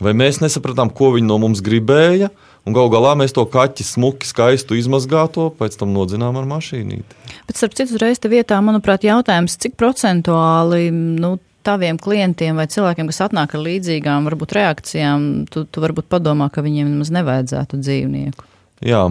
vai 0.00 0.14
mēs 0.16 0.40
nesapratām, 0.40 0.88
ko 0.88 1.12
viņa 1.18 1.28
no 1.28 1.36
mums 1.42 1.60
gribēja. 1.60 2.30
Un 2.64 2.76
galu 2.76 2.90
galā 2.92 3.14
mēs 3.16 3.32
to 3.36 3.44
kaķi 3.48 3.84
smuki, 3.84 4.28
skaistu 4.28 4.76
izmazgāto, 4.76 5.48
pēc 5.56 5.76
tam 5.80 5.92
nodzinām 5.96 6.36
ar 6.36 6.48
mašīnīti. 6.48 7.20
Bet, 7.48 7.56
starp 7.56 7.76
citu, 7.76 7.96
uzreiz 7.96 8.20
te 8.20 8.28
vietā, 8.32 8.58
manuprāt, 8.64 9.06
jautājums, 9.08 9.56
cik 9.60 9.76
procentuāli 9.80 10.90
nu, 10.92 11.36
taviem 11.68 12.00
klientiem 12.00 12.56
vai 12.58 12.66
cilvēkiem, 12.72 13.10
kas 13.12 13.20
atnāk 13.28 13.54
ar 13.54 13.64
līdzīgām 13.66 14.28
varbūt, 14.30 14.56
reakcijām, 14.56 15.28
tu, 15.52 15.66
tu 15.68 15.84
varbūt 15.84 16.08
padomā, 16.10 16.48
ka 16.52 16.64
viņiem 16.64 16.88
nemaz 16.94 17.12
nevajadzētu 17.14 17.82
dzīvnieku? 17.84 18.48
Jā, 18.88 19.04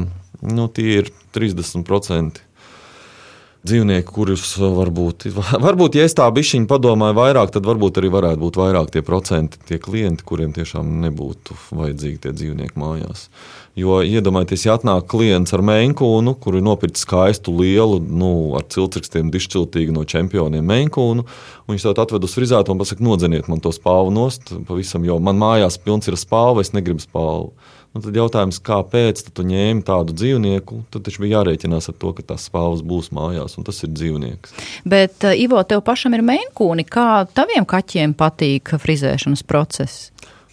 nu, 0.58 0.68
tie 0.74 1.02
ir 1.02 1.14
30% 1.38 2.47
dzīvnieki, 3.66 4.08
kurus 4.14 4.56
varbūt, 4.60 5.28
varbūt, 5.66 5.98
ja 5.98 6.08
es 6.08 6.16
tā 6.18 6.28
bišķiņu 6.34 6.70
padomāju 6.70 7.18
vairāk, 7.18 7.54
tad 7.56 7.68
varbūt 7.68 8.02
arī 8.02 8.12
varētu 8.14 8.42
būt 8.44 8.60
vairāk 8.62 8.92
tie 8.94 9.04
procenti, 9.06 9.62
tie 9.70 9.80
klienti, 9.82 10.26
kuriem 10.28 10.54
tiešām 10.56 10.98
nebūtu 11.06 11.58
vajadzīgi 11.78 12.22
tie 12.26 12.36
dzīvnieki 12.36 12.78
mājās. 12.80 13.28
Jo 13.78 14.00
iedomājieties, 14.02 14.64
ja 14.66 14.74
atnāk 14.74 15.06
klients 15.12 15.54
ar 15.54 15.62
mēnkūnu, 15.62 16.34
kur 16.42 16.56
ir 16.58 16.64
nopircis 16.66 17.06
skaistu, 17.06 17.54
lielu, 17.60 18.00
nu, 18.02 18.32
ar 18.58 18.66
ciltsakstiem 18.74 19.30
dišķiltīgu 19.34 19.94
no 19.94 20.02
čempioniem 20.10 20.66
mēnkūnu, 20.66 21.26
un 21.28 21.76
viņš 21.76 21.86
tādu 21.86 22.02
atved 22.08 22.26
uz 22.26 22.34
frizētu 22.34 22.74
un 22.74 22.82
pasaka, 22.82 23.06
nodzeniet 23.06 23.50
man 23.52 23.62
to 23.62 23.70
spāvu 23.76 24.10
nost, 24.16 24.50
pavisam, 24.66 25.06
jo 25.06 25.20
man 25.22 25.38
mājās 25.38 25.78
pilns 25.84 26.10
ir 26.10 26.18
spāva, 26.18 26.66
es 26.66 26.74
negribu 26.74 27.06
spāvu. 27.06 27.52
Un 27.98 28.04
tad 28.06 28.14
jautājums, 28.14 28.60
kāpēc 28.62 29.24
tu 29.34 29.42
ņēmi 29.48 29.82
tādu 29.88 30.14
dzīvnieku? 30.14 30.84
Tad 30.94 31.08
taču 31.08 31.24
bija 31.24 31.40
jārēķinās 31.40 31.90
ar 31.90 31.96
to, 31.98 32.12
ka 32.14 32.26
tas 32.30 32.44
spāvs 32.46 32.84
būs 32.86 33.10
mājās, 33.16 33.58
un 33.58 33.66
tas 33.66 33.82
ir 33.82 33.90
dzīvnieks. 33.90 34.54
Bet, 34.86 35.16
uh, 35.26 35.34
Ivo, 35.34 35.58
tev 35.66 35.82
pašam 35.88 36.14
ir 36.14 36.22
mēnkūni. 36.28 36.86
Kā 36.86 37.26
taviem 37.34 37.66
kaķiem 37.66 38.14
patīk 38.20 38.76
frizēšanas 38.84 39.42
process? 39.50 40.12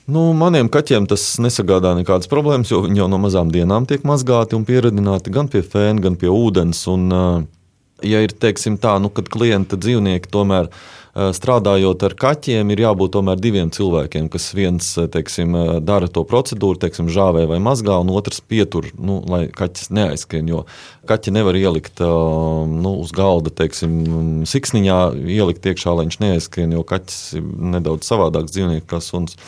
Nu, 0.09 0.31
maniem 0.37 0.71
kaķiem 0.73 1.05
tas 1.09 1.23
nesagādā 1.41 1.93
nekādas 2.01 2.33
problēmas, 2.33 2.73
jo 2.73 2.81
viņi 2.85 3.03
jau 3.03 3.11
no 3.13 3.21
mazām 3.21 3.53
dienām 3.53 3.85
tiek 3.89 4.09
mazgāti 4.09 4.57
un 4.57 4.65
pieradināti 4.69 5.33
gan 5.33 5.53
pie 5.53 5.61
fēna, 5.61 6.01
gan 6.09 6.17
pie 6.21 6.33
ūdens. 6.33 6.81
Un, 6.93 7.13
ja 8.05 8.21
ir 8.25 8.35
teiksim, 8.37 8.79
tā, 8.81 8.97
nu, 9.03 9.11
kad 9.13 9.31
klienta 9.33 9.79
dzīvnieki 9.81 10.31
tomēr 10.33 10.71
strādājot 11.15 12.03
ar 12.09 12.15
kaķiem, 12.19 12.73
ir 12.75 12.81
jābūt 12.83 13.13
tomēr 13.15 13.39
diviem 13.39 13.69
cilvēkiem, 13.75 14.27
kas 14.33 14.49
viens 14.57 14.89
teiksim, 15.15 15.55
dara 15.87 16.09
to 16.11 16.25
procedūru, 16.27 16.81
teiksim, 16.83 17.07
žāvē 17.13 17.45
vai 17.51 17.61
mazgā, 17.63 18.01
un 18.03 18.11
otrs 18.11 18.41
pietur, 18.43 18.89
nu, 18.99 19.21
lai 19.31 19.45
kaķis 19.55 19.93
neaizskrien. 19.95 20.51
Jo 20.51 20.65
kaķi 21.07 21.37
nevar 21.37 21.55
ielikt 21.59 22.03
nu, 22.03 22.97
uz 22.99 23.15
galda, 23.15 23.53
teiksim, 23.55 24.43
siksniņā, 24.51 24.99
ielikt 25.37 25.71
iekšā, 25.71 25.95
lai 25.95 26.09
viņš 26.09 26.19
neaizskrien, 26.25 26.75
jo 26.75 26.83
kaķis 26.89 27.23
ir 27.39 27.47
nedaudz 27.77 28.11
savādāks 28.11 28.57
dzīvnieks 28.57 28.91
kā 28.91 28.99
suns. 29.05 29.39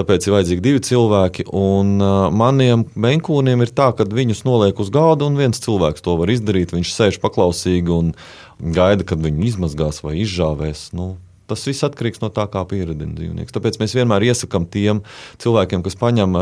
Tāpēc 0.00 0.26
ir 0.26 0.34
vajadzīgi 0.34 0.64
divi 0.64 0.80
cilvēki. 0.86 1.44
Un 1.52 1.96
uh, 2.00 2.28
maniem 2.32 2.86
benkūniem 2.96 3.66
ir 3.66 3.72
tā, 3.76 3.90
ka 3.96 4.08
viņus 4.08 4.46
noliek 4.48 4.80
uz 4.80 4.88
galda, 4.94 5.28
un 5.28 5.36
viens 5.36 5.60
cilvēks 5.60 6.04
to 6.06 6.16
var 6.16 6.32
izdarīt. 6.32 6.72
Viņš 6.72 6.94
sēž 6.96 7.20
paklausīgi 7.20 7.92
un 7.92 8.14
gaida, 8.60 9.04
kad 9.04 9.20
viņu 9.20 9.44
izmazgās 9.50 10.00
vai 10.06 10.16
izžāvēs. 10.22 10.88
Nu, 10.96 11.12
Tas 11.50 11.66
viss 11.66 11.86
atkarīgs 11.86 12.22
no 12.22 12.30
tā, 12.34 12.46
kā 12.50 12.62
pieredzina 12.70 13.16
dzīvnieks. 13.18 13.54
Tāpēc 13.56 13.80
mēs 13.82 13.96
vienmēr 13.98 14.28
iesakām 14.30 14.68
tiem 14.70 15.02
cilvēkiem, 15.42 15.84
kas 15.86 15.98
paņem 16.00 16.38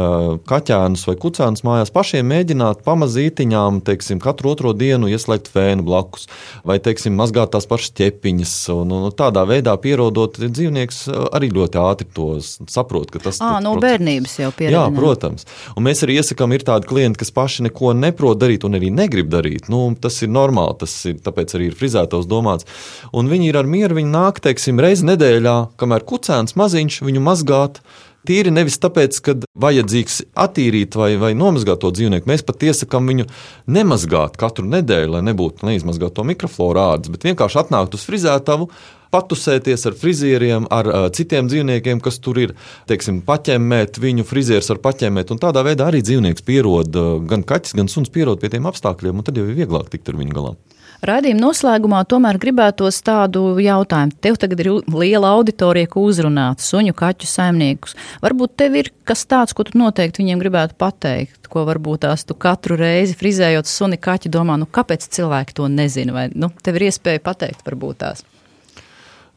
kaķēnus 0.49 1.07
vai 1.09 1.17
kucēnus 1.21 1.65
mājās, 1.67 1.93
pašiem 1.95 2.29
mēģināt 2.29 2.85
pamazītiņām, 2.87 3.83
teiksim, 3.87 4.21
katru 4.23 4.53
otro 4.53 4.75
dienu 4.77 5.11
ieslēgt 5.11 5.51
fēnu 5.53 5.87
blakus, 5.87 6.29
vai, 6.69 6.79
teiksim, 6.83 7.17
mazgāt 7.19 7.55
tās 7.55 7.69
pašas 7.71 7.95
ķepiņas. 7.99 8.55
Un, 8.77 8.95
un 8.95 9.09
tādā 9.17 9.45
veidā 9.49 9.75
pierodot, 9.81 10.39
dzīvnieks 10.39 11.05
arī 11.35 11.51
ļoti 11.55 11.81
ātri 11.83 12.09
to 12.15 12.29
saprot, 12.43 13.11
ka 13.13 13.23
tas 13.23 13.41
ir. 13.41 13.47
No 13.65 13.75
process. 13.75 13.85
bērnības 13.87 14.37
jau 14.43 14.51
pieredzējis. 14.55 14.77
Jā, 14.79 14.99
protams. 14.99 15.47
Un 15.77 15.87
mēs 15.89 16.03
arī 16.05 16.19
iesakām, 16.21 16.55
ir 16.55 16.65
tādi 16.67 16.89
klienti, 16.91 17.21
kas 17.23 17.33
paši 17.35 17.69
neko 17.69 17.95
neprot 17.97 18.41
darīt 18.41 18.67
un 18.69 18.79
arī 18.79 18.91
negrib 18.95 19.31
darīt. 19.33 19.71
Nu, 19.73 19.83
tas 20.01 20.21
ir 20.25 20.33
normāli, 20.33 20.79
tas 20.83 20.95
ir, 21.11 21.19
tāpēc 21.25 21.57
arī 21.59 21.71
ir 21.71 21.79
frizētos 21.79 22.29
domāts. 22.31 22.69
Un 23.17 23.31
viņi 23.31 23.51
ir 23.51 23.59
ar 23.61 23.69
mieru, 23.71 23.99
viņi 23.99 24.13
nāk, 24.13 24.43
teiksim, 24.45 24.81
reizi 24.83 24.98
reizi 24.99 25.07
nedēļā, 25.07 25.77
kamēr 25.79 26.05
kucēns 26.05 26.57
maziņš 26.59 27.03
viņu 27.07 27.23
mazgāt. 27.23 27.81
Tīri 28.27 28.51
nevis 28.51 28.77
tāpēc, 28.83 29.21
ka 29.23 29.37
vajadzīgs 29.57 30.35
attīrīt 30.37 30.97
vai, 30.99 31.17
vai 31.17 31.33
nomazgāt 31.39 31.81
to 31.81 31.93
dzīvnieku. 31.95 32.27
Mēs 32.29 32.43
pat 32.43 32.61
iesakām 32.67 33.07
viņu 33.07 33.29
nemazgāt 33.71 34.37
katru 34.37 34.67
nedēļu, 34.67 35.15
lai 35.15 35.23
nebūtu 35.23 35.65
neizmazgāt 35.65 36.17
to 36.17 36.25
mikrofloru 36.27 36.83
ādas, 36.83 37.13
bet 37.15 37.25
vienkārši 37.25 37.61
atnākt 37.63 37.95
uz 37.95 38.05
frizētavu, 38.05 38.69
patusēties 39.15 39.87
ar 39.89 39.97
frizieriem, 39.97 40.67
ar 40.69 40.91
uh, 40.91 41.07
citiem 41.15 41.49
dzīvniekiem, 41.49 42.03
kas 42.05 42.19
tur 42.21 42.43
ir, 42.43 42.57
teiksim, 42.91 43.23
paķemmēt, 43.25 44.03
viņu 44.03 44.27
frizieris 44.29 44.69
ar 44.75 44.83
paķemmēt. 44.85 45.33
Tādā 45.41 45.63
veidā 45.65 45.89
arī 45.89 46.03
dzīvnieks 46.05 46.45
pierod, 46.45 46.91
uh, 46.99 47.23
gan 47.31 47.47
kaķis, 47.47 47.79
gan 47.79 47.89
suns 47.89 48.13
pierod 48.13 48.43
pie 48.43 48.51
tiem 48.53 48.69
apstākļiem, 48.69 49.23
un 49.23 49.25
tad 49.25 49.39
jau 49.39 49.47
ir 49.47 49.57
vieglāk 49.63 49.89
tikt 49.95 50.11
ar 50.11 50.21
viņu 50.21 50.37
galā. 50.37 50.59
Radījuma 50.99 51.39
noslēgumā 51.45 52.01
tomēr 52.11 52.41
gribētos 52.43 52.97
tādu 53.07 53.53
jautājumu. 53.63 54.17
Tev 54.19 54.39
tagad 54.43 54.65
ir 54.65 54.71
liela 54.91 55.31
auditorija, 55.37 55.87
ko 55.93 56.03
uzrunāt 56.09 56.65
suņu, 56.65 56.95
kaķu 56.99 57.29
saimniekus. 57.31 57.95
Varbūt 58.25 58.57
tev 58.59 58.75
ir 58.81 58.91
kas 59.07 59.23
tāds, 59.31 59.55
ko 59.55 59.63
tu 59.69 59.79
noteikti 59.79 60.25
viņiem 60.25 60.43
gribētu 60.43 60.75
pateikt, 60.81 61.47
ko 61.47 61.63
varbūt 61.69 62.03
tās 62.03 62.27
tu 62.27 62.35
katru 62.35 62.75
reizi 62.81 63.15
frizējot 63.21 63.71
suni 63.71 64.01
kaķi 64.01 64.33
domā, 64.35 64.59
nu 64.59 64.67
kāpēc 64.67 65.07
cilvēki 65.15 65.55
to 65.61 65.71
nezina, 65.71 66.17
vai 66.17 66.27
nu, 66.35 66.51
tev 66.67 66.81
ir 66.81 66.89
iespēja 66.91 67.23
pateikt 67.31 67.63
varbūt 67.69 68.03
tās. 68.03 68.27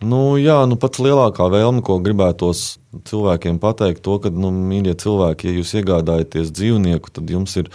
Nu, 0.02 0.34
jā, 0.42 0.58
nu, 0.66 0.80
pats 0.82 0.98
lielākā 0.98 1.46
vēlme, 1.54 1.84
ko 1.86 2.00
gribētos 2.02 2.80
cilvēkiem 3.06 3.62
pateikt, 3.62 4.02
to, 4.02 4.18
ka, 4.24 4.32
nu, 4.34 4.50
mīļie 4.50 4.96
cilvēki, 4.98 5.52
ja 5.52 5.60
jūs 5.60 5.76
iegādājaties 5.78 6.50
dzīvnieku, 6.58 7.14
tad 7.14 7.30
jums 7.30 7.54
ir 7.62 7.70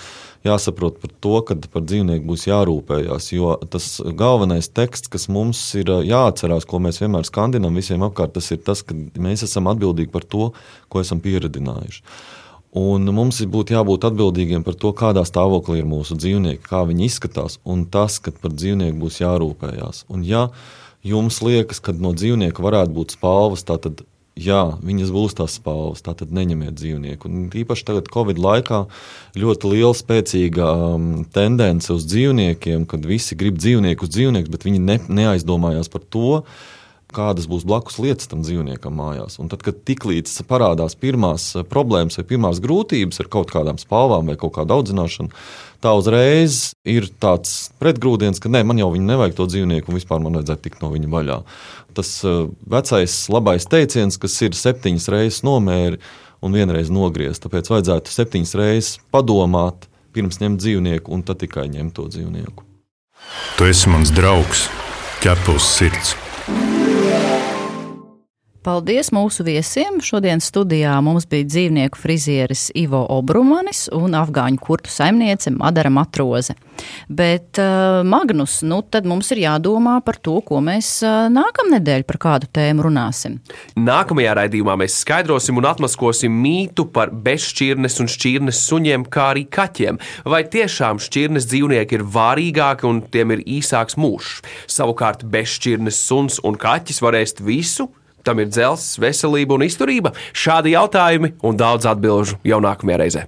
jāsaprot 0.46 1.00
par 1.02 1.12
to, 1.24 1.34
ka 1.46 1.56
par 1.72 1.84
dzīvnieku 1.84 2.26
būs 2.28 2.46
jārūpējas. 2.48 3.28
Jo 3.34 3.56
tas 3.72 3.88
galvenais 4.18 4.70
teksts, 4.70 5.10
kas 5.12 5.28
mums 5.32 5.60
ir 5.78 5.92
jāatcerās, 6.06 6.66
ko 6.68 6.80
mēs 6.82 7.02
vienmēr 7.02 7.28
skandinām 7.28 7.76
visiem 7.78 8.04
apkārt, 8.06 8.36
tas 8.38 8.50
ir 8.54 8.62
tas, 8.66 8.82
ka 8.86 8.94
mēs 8.94 9.44
esam 9.46 9.70
atbildīgi 9.72 10.12
par 10.14 10.24
to, 10.24 10.50
ko 10.92 11.04
esam 11.04 11.22
pieredzinājuši. 11.24 12.02
Un 12.76 13.08
mums 13.16 13.38
būtu 13.40 13.72
jābūt 13.72 14.04
atbildīgiem 14.04 14.64
par 14.66 14.74
to, 14.76 14.90
kādā 14.92 15.22
stāvoklī 15.24 15.80
ir 15.80 15.86
mūsu 15.88 16.16
dzīvnieki, 16.18 16.66
kā 16.66 16.82
viņi 16.84 17.06
izskatās, 17.08 17.56
un 17.64 17.86
tas, 17.88 18.18
ka 18.20 18.34
par 18.36 18.52
dzīvnieku 18.52 18.98
būs 19.00 19.22
jārūpējas. 19.22 20.04
Un, 20.12 20.26
ja 20.28 20.50
jums 21.06 21.40
liekas, 21.40 21.80
ka 21.80 21.94
no 21.96 22.12
dzīvnieka 22.12 22.60
varētu 22.60 22.92
būt 22.98 23.16
spalvas, 23.16 23.64
tad 23.64 24.04
jā, 24.36 24.60
viņas 24.84 25.12
būs 25.14 25.36
tās 25.38 25.56
spalvas, 25.58 26.04
tātad 26.04 26.32
neņemiet 26.36 26.76
dzīvnieku. 26.76 27.28
Un 27.28 27.48
īpaši 27.56 27.86
tagad, 27.88 28.10
Covid 28.12 28.40
laikā, 28.42 28.84
ļoti 29.38 29.72
liela 29.72 29.96
spēcīga 29.96 30.70
um, 30.92 31.10
tendence 31.32 31.92
uz 31.94 32.06
dzīvniekiem, 32.08 32.86
kad 32.90 33.08
visi 33.08 33.38
grib 33.38 33.58
dzīvnieku 33.60 34.06
uz 34.06 34.14
dzīvnieku, 34.14 34.52
bet 34.52 34.66
viņi 34.68 34.82
ne, 34.84 34.98
neaizdomājās 35.22 35.92
par 35.92 36.04
to, 36.12 36.40
kādas 37.16 37.46
būs 37.48 37.64
blakus 37.66 38.00
lietas 38.02 38.28
tam 38.30 38.42
dzīvniekam 38.44 38.96
mājās. 38.98 39.38
Un 39.40 39.48
tad, 39.52 39.62
kad 39.64 39.78
tiklīdz 39.88 40.42
parādās 40.50 40.98
pirmās 41.00 41.48
eh, 41.54 41.64
problēmas 41.66 42.18
vai 42.20 42.26
pirmās 42.28 42.60
grūtības 42.62 43.22
ar 43.22 43.30
kaut 43.32 43.52
kādām 43.54 43.80
spalvām 43.80 44.28
vai 44.28 44.36
kaut 44.40 44.56
kādu 44.58 44.76
audzināšanu, 44.76 45.32
tā 45.82 45.92
uzreiz 45.98 46.74
ir 46.88 47.08
tāds 47.22 47.70
pretgrūdiens, 47.80 48.40
ka 48.42 48.50
nē, 48.52 48.62
man 48.66 48.80
jau 48.80 48.90
nevajag 48.94 49.36
to 49.38 49.48
dzīvnieku 49.52 49.92
un 49.92 49.98
vispār 49.98 50.22
man 50.22 50.38
vajadzētu 50.38 50.66
tikt 50.66 50.84
no 50.84 50.92
viņa 50.92 51.10
vaļā. 51.12 51.40
Tas 51.96 52.12
eh, 52.28 52.46
vecais 52.76 53.18
labais 53.32 53.68
teiciens, 53.72 54.20
kas 54.20 54.38
ir 54.46 54.56
septiņas 54.56 55.10
reizes 55.12 55.42
nomēri 55.46 56.00
un 56.44 56.56
vienreiz 56.56 56.92
nogriezt. 56.92 57.44
Tāpēc 57.44 57.72
vajadzētu 57.72 58.12
septiņas 58.12 58.56
reizes 58.60 58.96
padomāt, 59.14 59.88
pirms 60.16 60.40
ņemt 60.40 60.62
dzīvnieku 60.62 61.12
un 61.12 61.24
tad 61.26 61.42
tikai 61.42 61.68
ņemt 61.72 61.96
to 61.98 62.08
dzīvnieku. 62.12 62.64
Tu 63.56 63.70
esi 63.72 63.92
mans 63.92 64.12
draugs, 64.14 64.68
ķepus 65.24 65.72
sirds. 65.78 66.16
Paldies 68.66 69.12
mūsu 69.14 69.44
viesiem! 69.46 70.00
Šodien 70.02 70.40
studijā 70.42 70.96
mums 70.98 71.22
bija 71.30 71.46
dzīvnieku 71.46 72.00
frizieris 72.02 72.64
Ivo 72.74 73.04
Obrumanis 73.14 73.84
un 73.94 74.16
afgāņu 74.18 74.58
kurtu 74.58 74.90
saimniece 74.90 75.52
Madara 75.54 75.92
Matroze. 75.94 76.56
Bet, 77.06 77.60
uh, 77.62 78.00
Magnus, 78.02 78.56
nu 78.66 78.80
tad 78.82 79.04
mums 79.06 79.30
ir 79.30 79.44
jādomā 79.44 80.00
par 80.02 80.18
to, 80.18 80.40
ko 80.42 80.58
mēs 80.66 80.88
uh, 81.06 81.28
nākamnedēļ 81.30 82.02
par 82.08 82.18
kādu 82.24 82.48
tēmu 82.58 82.88
runāsim. 82.88 83.36
Nākamajā 83.78 84.32
raidījumā 84.40 84.74
mēs 84.82 84.96
skaidrosim 85.04 85.60
un 85.62 85.68
atmaskosim 85.70 86.34
mītu 86.34 86.88
par 86.90 87.12
bezšķirnes 87.14 88.00
un 88.02 88.10
šķirnes 88.10 88.64
suņiem, 88.66 89.04
kā 89.06 89.28
arī 89.36 89.44
kaķiem. 89.46 90.00
Vai 90.26 90.40
tiešām 90.42 90.98
šķirnes 91.06 91.46
dzīvnieki 91.52 92.00
ir 92.00 92.04
vārīgāki 92.18 92.90
un 92.90 92.98
tiem 93.14 93.36
ir 93.36 93.44
īsāks 93.60 93.94
mūžs? 93.94 94.42
Savukārt 94.66 95.22
bezšķirnes 95.22 96.02
suns 96.08 96.40
un 96.42 96.58
kaķis 96.58 96.98
var 97.06 97.20
ēst 97.22 97.44
visu, 97.46 97.86
tam 98.26 98.42
ir 98.42 98.50
dzelzs, 98.50 98.98
veselība 99.02 99.56
un 99.56 99.64
izturība? 99.66 100.12
Šādi 100.34 100.74
jautājumi 100.74 101.36
un 101.46 101.58
daudz 101.58 101.88
atbilžu 101.88 102.40
jau 102.46 102.60
nākamajā 102.64 103.00
reizē. 103.02 103.24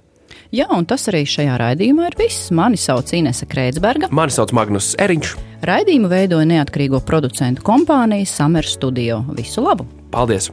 Jā, 0.49 0.65
un 0.73 0.85
tas 0.89 1.03
arī 1.11 1.21
šajā 1.29 1.59
raidījumā 1.61 2.07
ir 2.09 2.15
viss. 2.17 2.49
Mani 2.55 2.77
sauc 2.79 3.11
Inese 3.13 3.45
Kreitsberga. 3.49 4.09
Mani 4.09 4.33
sauc 4.33 4.53
Magnus 4.57 4.95
Eriņš. 4.97 5.35
Raidījumu 5.69 6.09
veidoja 6.09 6.47
neatkarīgo 6.49 7.03
producentu 7.05 7.61
kompānija 7.67 8.25
Summer 8.29 8.65
Studio. 8.65 9.21
Visu 9.37 9.61
labu! 9.61 9.85
Paldies! 10.09 10.49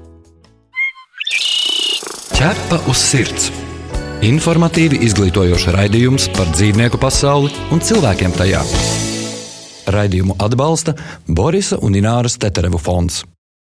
Ķepa 2.37 2.83
uz 2.93 3.01
sirds! 3.01 3.49
Informatīvi 4.27 4.99
izglītojoši 5.07 5.73
raidījums 5.77 6.29
par 6.37 6.49
dzīvnieku 6.53 7.01
pasauli 7.01 7.53
un 7.73 7.81
cilvēkiem 7.85 8.37
tajā. 8.37 8.63
Raidījumu 9.93 10.37
atbalsta 10.43 10.97
Borisa 11.29 11.79
un 11.85 11.97
Ināras 11.97 12.37
Teterevu 12.43 12.81
fonds. 12.83 13.23